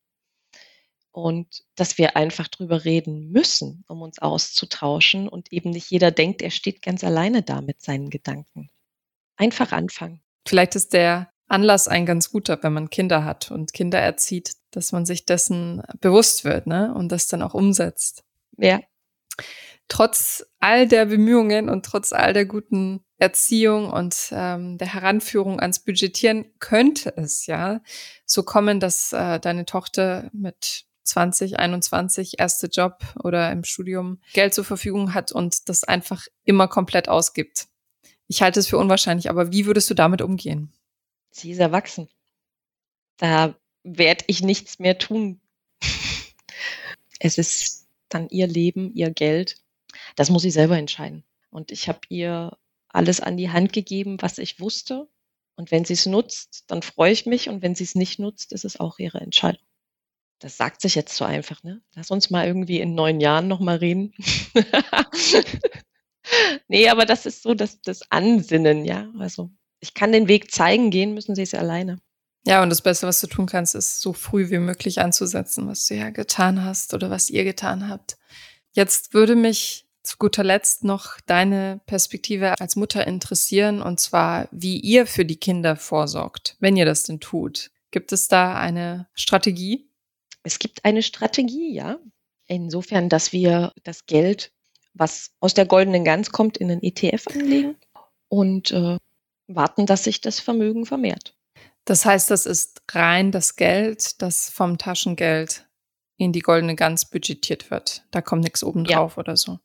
Und 1.11 1.63
dass 1.75 1.97
wir 1.97 2.17
einfach 2.17 2.49
drüber 2.49 2.83
reden 2.83 3.31
müssen, 3.31 3.85
um 3.87 4.01
uns 4.01 4.19
auszutauschen 4.19 5.29
und 5.29 5.53
eben 5.53 5.69
nicht 5.69 5.89
jeder 5.89 6.11
denkt, 6.11 6.41
er 6.41 6.51
steht 6.51 6.81
ganz 6.81 7.05
alleine 7.05 7.43
da 7.43 7.61
mit 7.61 7.81
seinen 7.81 8.09
Gedanken. 8.09 8.69
Einfach 9.37 9.71
anfangen. 9.71 10.21
Vielleicht 10.45 10.75
ist 10.75 10.91
der 10.91 11.31
Anlass 11.47 11.87
ein 11.87 12.05
ganz 12.05 12.29
guter, 12.29 12.61
wenn 12.61 12.73
man 12.73 12.89
Kinder 12.89 13.23
hat 13.23 13.51
und 13.51 13.71
Kinder 13.71 13.99
erzieht, 13.99 14.57
dass 14.71 14.91
man 14.91 15.05
sich 15.05 15.25
dessen 15.25 15.81
bewusst 16.01 16.43
wird, 16.43 16.67
ne? 16.67 16.93
Und 16.93 17.13
das 17.13 17.27
dann 17.27 17.41
auch 17.41 17.53
umsetzt. 17.53 18.25
Ja. 18.57 18.81
trotz 19.87 20.45
all 20.59 20.89
der 20.89 21.05
Bemühungen 21.05 21.69
und 21.69 21.85
trotz 21.85 22.11
all 22.11 22.33
der 22.33 22.45
guten 22.45 23.05
Erziehung 23.19 23.91
und 23.91 24.29
ähm, 24.31 24.77
der 24.77 24.93
Heranführung 24.93 25.59
ans 25.59 25.79
Budgetieren 25.79 26.45
könnte 26.59 27.15
es 27.17 27.45
ja 27.45 27.81
so 28.25 28.43
kommen, 28.43 28.79
dass 28.79 29.11
äh, 29.11 29.39
deine 29.39 29.65
Tochter 29.65 30.29
mit 30.31 30.85
20, 31.03 31.59
21 31.59 32.39
erste 32.39 32.67
Job 32.67 33.03
oder 33.21 33.51
im 33.51 33.65
Studium 33.65 34.21
Geld 34.33 34.53
zur 34.53 34.63
Verfügung 34.63 35.13
hat 35.13 35.31
und 35.33 35.67
das 35.67 35.83
einfach 35.83 36.27
immer 36.45 36.67
komplett 36.67 37.09
ausgibt. 37.09 37.67
Ich 38.27 38.41
halte 38.41 38.59
es 38.59 38.67
für 38.67 38.77
unwahrscheinlich, 38.77 39.29
aber 39.29 39.51
wie 39.51 39.65
würdest 39.65 39.89
du 39.89 39.95
damit 39.95 40.21
umgehen? 40.21 40.71
Sie 41.31 41.51
ist 41.51 41.59
erwachsen. 41.59 42.07
Da 43.17 43.55
werde 43.83 44.23
ich 44.27 44.41
nichts 44.41 44.79
mehr 44.79 44.97
tun. 44.97 45.41
es 47.19 47.37
ist 47.37 47.87
dann 48.07 48.29
ihr 48.29 48.47
Leben, 48.47 48.93
ihr 48.93 49.09
Geld. 49.09 49.57
Das 50.15 50.29
muss 50.29 50.43
sie 50.43 50.51
selber 50.51 50.77
entscheiden. 50.77 51.23
Und 51.49 51.71
ich 51.71 51.89
habe 51.89 51.99
ihr 52.09 52.57
alles 52.89 53.19
an 53.19 53.37
die 53.37 53.51
Hand 53.51 53.73
gegeben, 53.73 54.17
was 54.21 54.37
ich 54.37 54.59
wusste. 54.59 55.07
Und 55.55 55.71
wenn 55.71 55.85
sie 55.85 55.93
es 55.93 56.05
nutzt, 56.05 56.65
dann 56.67 56.81
freue 56.81 57.11
ich 57.11 57.25
mich. 57.25 57.49
Und 57.49 57.61
wenn 57.61 57.75
sie 57.75 57.83
es 57.83 57.95
nicht 57.95 58.19
nutzt, 58.19 58.51
ist 58.51 58.65
es 58.65 58.79
auch 58.79 58.99
ihre 58.99 59.19
Entscheidung. 59.19 59.65
Das 60.39 60.55
sagt 60.55 60.81
sich 60.81 60.95
jetzt 60.95 61.15
so 61.15 61.25
einfach, 61.25 61.63
ne? 61.63 61.81
Lass 61.95 62.11
uns 62.11 62.29
mal 62.29 62.47
irgendwie 62.47 62.79
in 62.79 62.95
neun 62.95 63.19
Jahren 63.19 63.49
nochmal 63.49 63.77
reden. 63.77 64.13
nee, 66.69 66.87
aber 66.87 67.05
das 67.05 67.25
ist 67.25 67.43
so 67.43 67.53
das, 67.53 67.81
das 67.81 68.09
Ansinnen, 68.09 68.85
ja. 68.85 69.11
Also 69.19 69.51
ich 69.81 69.93
kann 69.93 70.13
den 70.13 70.29
Weg 70.29 70.51
zeigen, 70.51 70.91
gehen 70.91 71.13
müssen 71.13 71.35
sie 71.35 71.41
es 71.41 71.53
alleine. 71.53 71.99
Ja, 72.45 72.63
und 72.63 72.69
das 72.69 72.81
Beste, 72.81 73.05
was 73.05 73.19
du 73.19 73.27
tun 73.27 73.47
kannst, 73.47 73.75
ist 73.75 73.99
so 73.99 74.13
früh 74.13 74.49
wie 74.49 74.59
möglich 74.59 75.01
anzusetzen, 75.01 75.67
was 75.67 75.85
du 75.87 75.95
ja 75.95 76.09
getan 76.09 76.63
hast 76.63 76.93
oder 76.93 77.09
was 77.09 77.29
ihr 77.29 77.43
getan 77.43 77.89
habt. 77.89 78.17
Jetzt 78.71 79.13
würde 79.13 79.35
mich 79.35 79.88
zu 80.03 80.17
guter 80.17 80.43
Letzt 80.43 80.83
noch 80.83 81.19
deine 81.25 81.81
Perspektive 81.85 82.59
als 82.59 82.75
Mutter 82.75 83.05
interessieren, 83.05 83.81
und 83.81 83.99
zwar, 83.99 84.47
wie 84.51 84.79
ihr 84.79 85.05
für 85.05 85.25
die 85.25 85.37
Kinder 85.37 85.75
vorsorgt, 85.75 86.55
wenn 86.59 86.77
ihr 86.77 86.85
das 86.85 87.03
denn 87.03 87.19
tut. 87.19 87.71
Gibt 87.91 88.11
es 88.11 88.27
da 88.27 88.55
eine 88.55 89.07
Strategie? 89.13 89.89
Es 90.43 90.59
gibt 90.59 90.85
eine 90.85 91.03
Strategie, 91.03 91.73
ja. 91.73 91.99
Insofern, 92.47 93.09
dass 93.09 93.33
wir 93.33 93.73
das 93.83 94.05
Geld, 94.05 94.51
was 94.93 95.31
aus 95.39 95.53
der 95.53 95.65
goldenen 95.65 96.03
Gans 96.03 96.31
kommt, 96.31 96.57
in 96.57 96.71
einen 96.71 96.81
ETF 96.81 97.27
anlegen 97.27 97.75
und 98.27 98.71
äh, 98.71 98.97
warten, 99.47 99.85
dass 99.85 100.03
sich 100.03 100.21
das 100.21 100.39
Vermögen 100.39 100.85
vermehrt. 100.85 101.35
Das 101.85 102.05
heißt, 102.05 102.29
das 102.31 102.45
ist 102.45 102.81
rein 102.91 103.31
das 103.31 103.55
Geld, 103.55 104.21
das 104.21 104.49
vom 104.49 104.77
Taschengeld 104.77 105.67
in 106.17 106.31
die 106.31 106.41
goldene 106.41 106.75
Gans 106.75 107.05
budgetiert 107.05 107.71
wird. 107.71 108.03
Da 108.11 108.21
kommt 108.21 108.43
nichts 108.43 108.63
obendrauf 108.63 109.13
ja. 109.13 109.17
oder 109.17 109.37
so. 109.37 109.59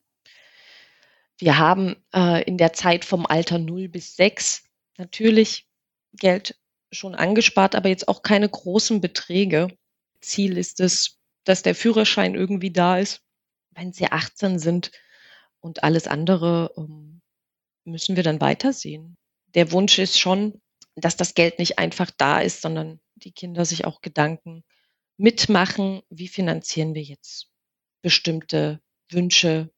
Wir 1.38 1.58
haben 1.58 1.96
äh, 2.14 2.42
in 2.44 2.58
der 2.58 2.72
Zeit 2.72 3.04
vom 3.04 3.26
Alter 3.26 3.58
0 3.58 3.88
bis 3.88 4.16
6 4.16 4.64
natürlich 4.98 5.66
Geld 6.12 6.56
schon 6.92 7.14
angespart, 7.14 7.74
aber 7.74 7.88
jetzt 7.88 8.08
auch 8.08 8.22
keine 8.22 8.48
großen 8.48 9.00
Beträge. 9.00 9.68
Ziel 10.20 10.56
ist 10.56 10.80
es, 10.80 11.18
dass 11.44 11.62
der 11.62 11.74
Führerschein 11.74 12.34
irgendwie 12.34 12.70
da 12.70 12.98
ist, 12.98 13.20
wenn 13.72 13.92
sie 13.92 14.06
18 14.06 14.58
sind 14.58 14.92
und 15.60 15.82
alles 15.82 16.06
andere 16.06 16.72
ähm, 16.76 17.20
müssen 17.84 18.16
wir 18.16 18.22
dann 18.22 18.40
weitersehen. 18.40 19.16
Der 19.54 19.72
Wunsch 19.72 19.98
ist 19.98 20.18
schon, 20.18 20.60
dass 20.94 21.16
das 21.16 21.34
Geld 21.34 21.58
nicht 21.58 21.78
einfach 21.78 22.10
da 22.10 22.40
ist, 22.40 22.62
sondern 22.62 23.00
die 23.16 23.32
Kinder 23.32 23.64
sich 23.64 23.84
auch 23.84 24.00
Gedanken 24.00 24.64
mitmachen, 25.16 26.02
wie 26.10 26.28
finanzieren 26.28 26.94
wir 26.94 27.02
jetzt 27.02 27.48
bestimmte 28.02 28.80
Wünsche. 29.10 29.70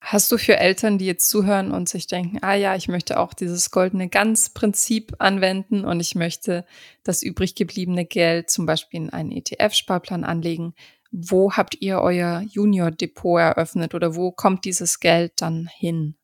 Hast 0.00 0.32
du 0.32 0.38
für 0.38 0.56
Eltern, 0.56 0.96
die 0.96 1.04
jetzt 1.04 1.28
zuhören 1.28 1.72
und 1.72 1.88
sich 1.88 2.06
denken, 2.06 2.38
ah 2.40 2.54
ja, 2.54 2.74
ich 2.74 2.88
möchte 2.88 3.20
auch 3.20 3.34
dieses 3.34 3.70
goldene 3.70 4.08
Ganz-Prinzip 4.08 5.14
anwenden 5.18 5.84
und 5.84 6.00
ich 6.00 6.14
möchte 6.14 6.64
das 7.02 7.22
übrig 7.22 7.54
gebliebene 7.54 8.06
Geld 8.06 8.48
zum 8.48 8.64
Beispiel 8.64 9.02
in 9.02 9.10
einen 9.10 9.30
ETF-Sparplan 9.30 10.24
anlegen, 10.24 10.74
wo 11.12 11.52
habt 11.52 11.76
ihr 11.80 12.00
euer 12.00 12.42
Junior-Depot 12.48 13.40
eröffnet 13.40 13.94
oder 13.94 14.14
wo 14.14 14.32
kommt 14.32 14.64
dieses 14.64 15.00
Geld 15.00 15.32
dann 15.36 15.68
hin? 15.70 16.16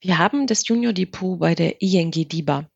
Wir 0.00 0.18
haben 0.18 0.46
das 0.46 0.66
Junior-Depot 0.66 1.38
bei 1.38 1.54
der 1.54 1.80
ING 1.80 2.10
DIBA 2.10 2.68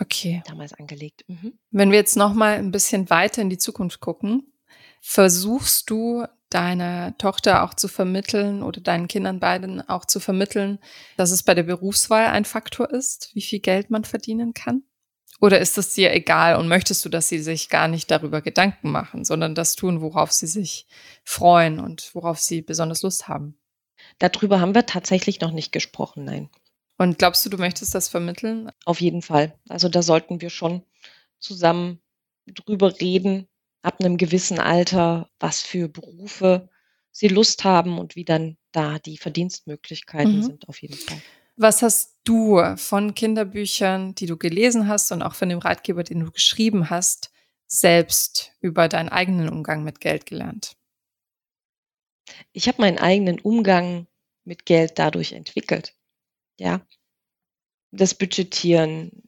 okay. 0.00 0.42
damals 0.46 0.72
angelegt. 0.72 1.24
Mhm. 1.26 1.58
Wenn 1.70 1.90
wir 1.90 1.98
jetzt 1.98 2.16
noch 2.16 2.34
mal 2.34 2.54
ein 2.54 2.70
bisschen 2.70 3.10
weiter 3.10 3.42
in 3.42 3.50
die 3.50 3.58
Zukunft 3.58 4.00
gucken, 4.00 4.52
versuchst 5.00 5.90
du 5.90 6.24
deiner 6.50 7.16
Tochter 7.18 7.62
auch 7.62 7.74
zu 7.74 7.88
vermitteln 7.88 8.62
oder 8.62 8.80
deinen 8.80 9.08
Kindern 9.08 9.40
beiden 9.40 9.86
auch 9.88 10.04
zu 10.04 10.20
vermitteln, 10.20 10.78
dass 11.16 11.30
es 11.30 11.42
bei 11.42 11.54
der 11.54 11.62
Berufswahl 11.64 12.26
ein 12.26 12.44
Faktor 12.44 12.90
ist, 12.90 13.30
wie 13.34 13.42
viel 13.42 13.60
Geld 13.60 13.90
man 13.90 14.04
verdienen 14.04 14.54
kann? 14.54 14.82
Oder 15.40 15.60
ist 15.60 15.78
es 15.78 15.94
dir 15.94 16.12
egal 16.12 16.56
und 16.56 16.66
möchtest 16.66 17.04
du, 17.04 17.08
dass 17.08 17.28
sie 17.28 17.38
sich 17.38 17.68
gar 17.68 17.86
nicht 17.86 18.10
darüber 18.10 18.42
Gedanken 18.42 18.90
machen, 18.90 19.24
sondern 19.24 19.54
das 19.54 19.76
tun, 19.76 20.00
worauf 20.00 20.32
sie 20.32 20.48
sich 20.48 20.86
freuen 21.22 21.78
und 21.78 22.10
worauf 22.14 22.38
sie 22.38 22.60
besonders 22.60 23.02
Lust 23.02 23.28
haben? 23.28 23.56
Darüber 24.18 24.60
haben 24.60 24.74
wir 24.74 24.86
tatsächlich 24.86 25.40
noch 25.40 25.52
nicht 25.52 25.70
gesprochen, 25.70 26.24
nein. 26.24 26.50
Und 26.96 27.18
glaubst 27.18 27.46
du, 27.46 27.50
du 27.50 27.58
möchtest 27.58 27.94
das 27.94 28.08
vermitteln? 28.08 28.72
Auf 28.84 29.00
jeden 29.00 29.22
Fall. 29.22 29.56
Also 29.68 29.88
da 29.88 30.02
sollten 30.02 30.40
wir 30.40 30.50
schon 30.50 30.82
zusammen 31.38 32.00
drüber 32.46 33.00
reden, 33.00 33.46
ab 33.82 34.00
einem 34.00 34.16
gewissen 34.16 34.58
Alter, 34.58 35.30
was 35.38 35.60
für 35.60 35.88
Berufe 35.88 36.68
sie 37.10 37.28
Lust 37.28 37.64
haben 37.64 37.98
und 37.98 38.16
wie 38.16 38.24
dann 38.24 38.56
da 38.72 38.98
die 38.98 39.18
Verdienstmöglichkeiten 39.18 40.36
mhm. 40.36 40.42
sind, 40.42 40.68
auf 40.68 40.80
jeden 40.82 40.96
Fall. 40.96 41.20
Was 41.56 41.82
hast 41.82 42.16
du 42.24 42.62
von 42.76 43.14
Kinderbüchern, 43.14 44.14
die 44.14 44.26
du 44.26 44.36
gelesen 44.36 44.86
hast 44.86 45.10
und 45.10 45.22
auch 45.22 45.34
von 45.34 45.48
dem 45.48 45.58
Ratgeber, 45.58 46.04
den 46.04 46.20
du 46.20 46.30
geschrieben 46.30 46.90
hast, 46.90 47.30
selbst 47.66 48.52
über 48.60 48.88
deinen 48.88 49.08
eigenen 49.08 49.48
Umgang 49.48 49.82
mit 49.82 50.00
Geld 50.00 50.26
gelernt? 50.26 50.76
Ich 52.52 52.68
habe 52.68 52.82
meinen 52.82 52.98
eigenen 52.98 53.40
Umgang 53.40 54.06
mit 54.44 54.66
Geld 54.66 54.98
dadurch 54.98 55.32
entwickelt 55.32 55.94
ja, 56.58 56.80
das 57.90 58.14
Budgetieren, 58.14 59.22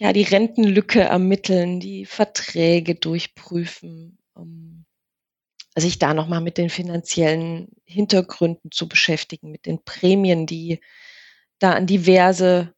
ja, 0.00 0.14
die 0.14 0.22
Rentenlücke 0.22 1.02
ermitteln, 1.02 1.78
die 1.78 2.06
Verträge 2.06 2.94
durchprüfen, 2.94 4.18
um 4.32 4.86
sich 5.76 5.98
da 5.98 6.14
nochmal 6.14 6.40
mit 6.40 6.56
den 6.56 6.70
finanziellen 6.70 7.68
Hintergründen 7.84 8.70
zu 8.72 8.88
beschäftigen, 8.88 9.50
mit 9.50 9.66
den 9.66 9.84
Prämien, 9.84 10.46
die 10.46 10.80
da 11.58 11.72
an 11.74 11.86
diverse 11.86 12.72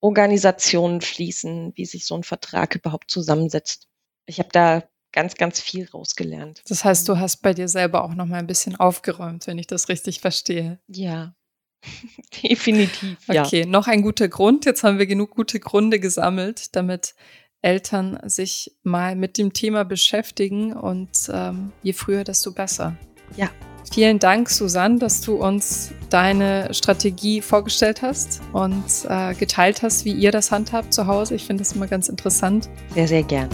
Organisationen 0.00 1.00
fließen, 1.00 1.72
wie 1.74 1.86
sich 1.86 2.04
so 2.04 2.14
ein 2.14 2.22
Vertrag 2.22 2.74
überhaupt 2.74 3.10
zusammensetzt. 3.10 3.88
Ich 4.26 4.38
habe 4.38 4.50
da 4.52 4.84
ganz, 5.10 5.36
ganz 5.36 5.60
viel 5.60 5.88
rausgelernt. 5.88 6.62
Das 6.68 6.84
heißt, 6.84 7.08
du 7.08 7.18
hast 7.18 7.38
bei 7.38 7.54
dir 7.54 7.68
selber 7.68 8.04
auch 8.04 8.14
noch 8.14 8.26
mal 8.26 8.38
ein 8.38 8.46
bisschen 8.46 8.76
aufgeräumt, 8.76 9.46
wenn 9.46 9.58
ich 9.58 9.66
das 9.66 9.88
richtig 9.88 10.20
verstehe. 10.20 10.78
Ja, 10.86 11.34
Definitiv. 12.42 13.16
Ja. 13.28 13.44
Okay, 13.44 13.66
noch 13.66 13.86
ein 13.86 14.02
guter 14.02 14.28
Grund. 14.28 14.64
Jetzt 14.64 14.82
haben 14.84 14.98
wir 14.98 15.06
genug 15.06 15.30
gute 15.30 15.60
Gründe 15.60 16.00
gesammelt, 16.00 16.74
damit 16.76 17.14
Eltern 17.62 18.18
sich 18.24 18.72
mal 18.82 19.16
mit 19.16 19.36
dem 19.38 19.52
Thema 19.52 19.84
beschäftigen 19.84 20.72
und 20.72 21.10
ähm, 21.32 21.72
je 21.82 21.92
früher, 21.92 22.24
desto 22.24 22.52
besser. 22.52 22.96
Ja. 23.36 23.50
Vielen 23.92 24.18
Dank, 24.18 24.50
Susanne, 24.50 24.98
dass 24.98 25.22
du 25.22 25.36
uns 25.36 25.92
deine 26.10 26.72
Strategie 26.74 27.40
vorgestellt 27.40 28.02
hast 28.02 28.42
und 28.52 28.84
äh, 29.08 29.34
geteilt 29.34 29.82
hast, 29.82 30.04
wie 30.04 30.12
ihr 30.12 30.30
das 30.30 30.50
handhabt 30.50 30.92
zu 30.92 31.06
Hause. 31.06 31.34
Ich 31.34 31.44
finde 31.44 31.62
das 31.62 31.72
immer 31.72 31.86
ganz 31.86 32.08
interessant. 32.08 32.68
Sehr, 32.94 33.08
sehr 33.08 33.22
gern. 33.22 33.48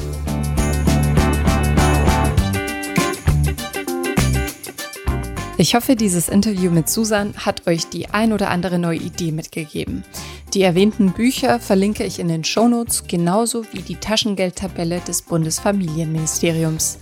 Ich 5.64 5.74
hoffe, 5.74 5.96
dieses 5.96 6.28
Interview 6.28 6.70
mit 6.70 6.90
Susan 6.90 7.32
hat 7.38 7.66
euch 7.66 7.86
die 7.86 8.10
ein 8.10 8.34
oder 8.34 8.50
andere 8.50 8.78
neue 8.78 8.98
Idee 8.98 9.32
mitgegeben. 9.32 10.04
Die 10.52 10.60
erwähnten 10.60 11.14
Bücher 11.14 11.58
verlinke 11.58 12.04
ich 12.04 12.18
in 12.18 12.28
den 12.28 12.44
Shownotes, 12.44 13.04
genauso 13.08 13.64
wie 13.72 13.80
die 13.80 13.96
Taschengeldtabelle 13.96 15.00
des 15.00 15.22
Bundesfamilienministeriums. 15.22 16.98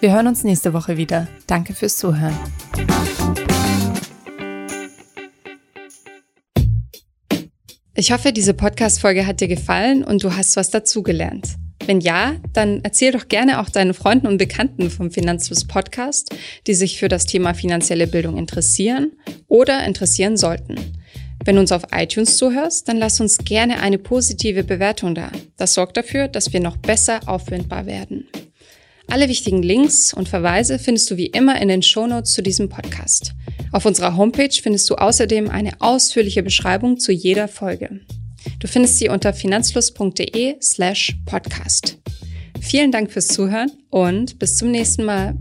Wir 0.00 0.14
hören 0.14 0.28
uns 0.28 0.44
nächste 0.44 0.72
Woche 0.72 0.96
wieder. 0.96 1.28
Danke 1.46 1.74
fürs 1.74 1.98
Zuhören. 1.98 2.34
Ich 7.94 8.12
hoffe, 8.12 8.32
diese 8.32 8.54
Podcast-Folge 8.54 9.26
hat 9.26 9.42
dir 9.42 9.48
gefallen 9.48 10.02
und 10.02 10.24
du 10.24 10.34
hast 10.34 10.56
was 10.56 10.70
dazugelernt. 10.70 11.58
Wenn 11.86 12.00
ja, 12.00 12.34
dann 12.52 12.80
erzähl 12.82 13.12
doch 13.12 13.28
gerne 13.28 13.60
auch 13.60 13.70
deinen 13.70 13.94
Freunden 13.94 14.26
und 14.26 14.38
Bekannten 14.38 14.90
vom 14.90 15.12
Finanzfluss 15.12 15.64
Podcast, 15.64 16.34
die 16.66 16.74
sich 16.74 16.98
für 16.98 17.08
das 17.08 17.26
Thema 17.26 17.54
finanzielle 17.54 18.08
Bildung 18.08 18.36
interessieren 18.36 19.12
oder 19.46 19.84
interessieren 19.86 20.36
sollten. 20.36 20.74
Wenn 21.44 21.54
du 21.54 21.60
uns 21.60 21.70
auf 21.70 21.84
iTunes 21.92 22.38
zuhörst, 22.38 22.88
dann 22.88 22.96
lass 22.96 23.20
uns 23.20 23.38
gerne 23.38 23.80
eine 23.80 23.98
positive 23.98 24.64
Bewertung 24.64 25.14
da. 25.14 25.30
Das 25.56 25.74
sorgt 25.74 25.96
dafür, 25.96 26.26
dass 26.26 26.52
wir 26.52 26.58
noch 26.58 26.76
besser 26.76 27.20
auffindbar 27.26 27.86
werden. 27.86 28.26
Alle 29.06 29.28
wichtigen 29.28 29.62
Links 29.62 30.12
und 30.12 30.28
Verweise 30.28 30.80
findest 30.80 31.08
du 31.12 31.16
wie 31.16 31.26
immer 31.26 31.60
in 31.60 31.68
den 31.68 31.82
Shownotes 31.82 32.32
zu 32.32 32.42
diesem 32.42 32.68
Podcast. 32.68 33.32
Auf 33.70 33.86
unserer 33.86 34.16
Homepage 34.16 34.50
findest 34.60 34.90
du 34.90 34.96
außerdem 34.96 35.48
eine 35.48 35.80
ausführliche 35.80 36.42
Beschreibung 36.42 36.98
zu 36.98 37.12
jeder 37.12 37.46
Folge. 37.46 38.00
Du 38.58 38.68
findest 38.68 38.98
sie 38.98 39.08
unter 39.08 39.32
finanzfluss.de 39.32 40.56
slash 40.60 41.16
podcast. 41.26 41.98
Vielen 42.60 42.92
Dank 42.92 43.10
fürs 43.10 43.28
Zuhören 43.28 43.70
und 43.90 44.38
bis 44.38 44.56
zum 44.56 44.70
nächsten 44.70 45.04
Mal. 45.04 45.36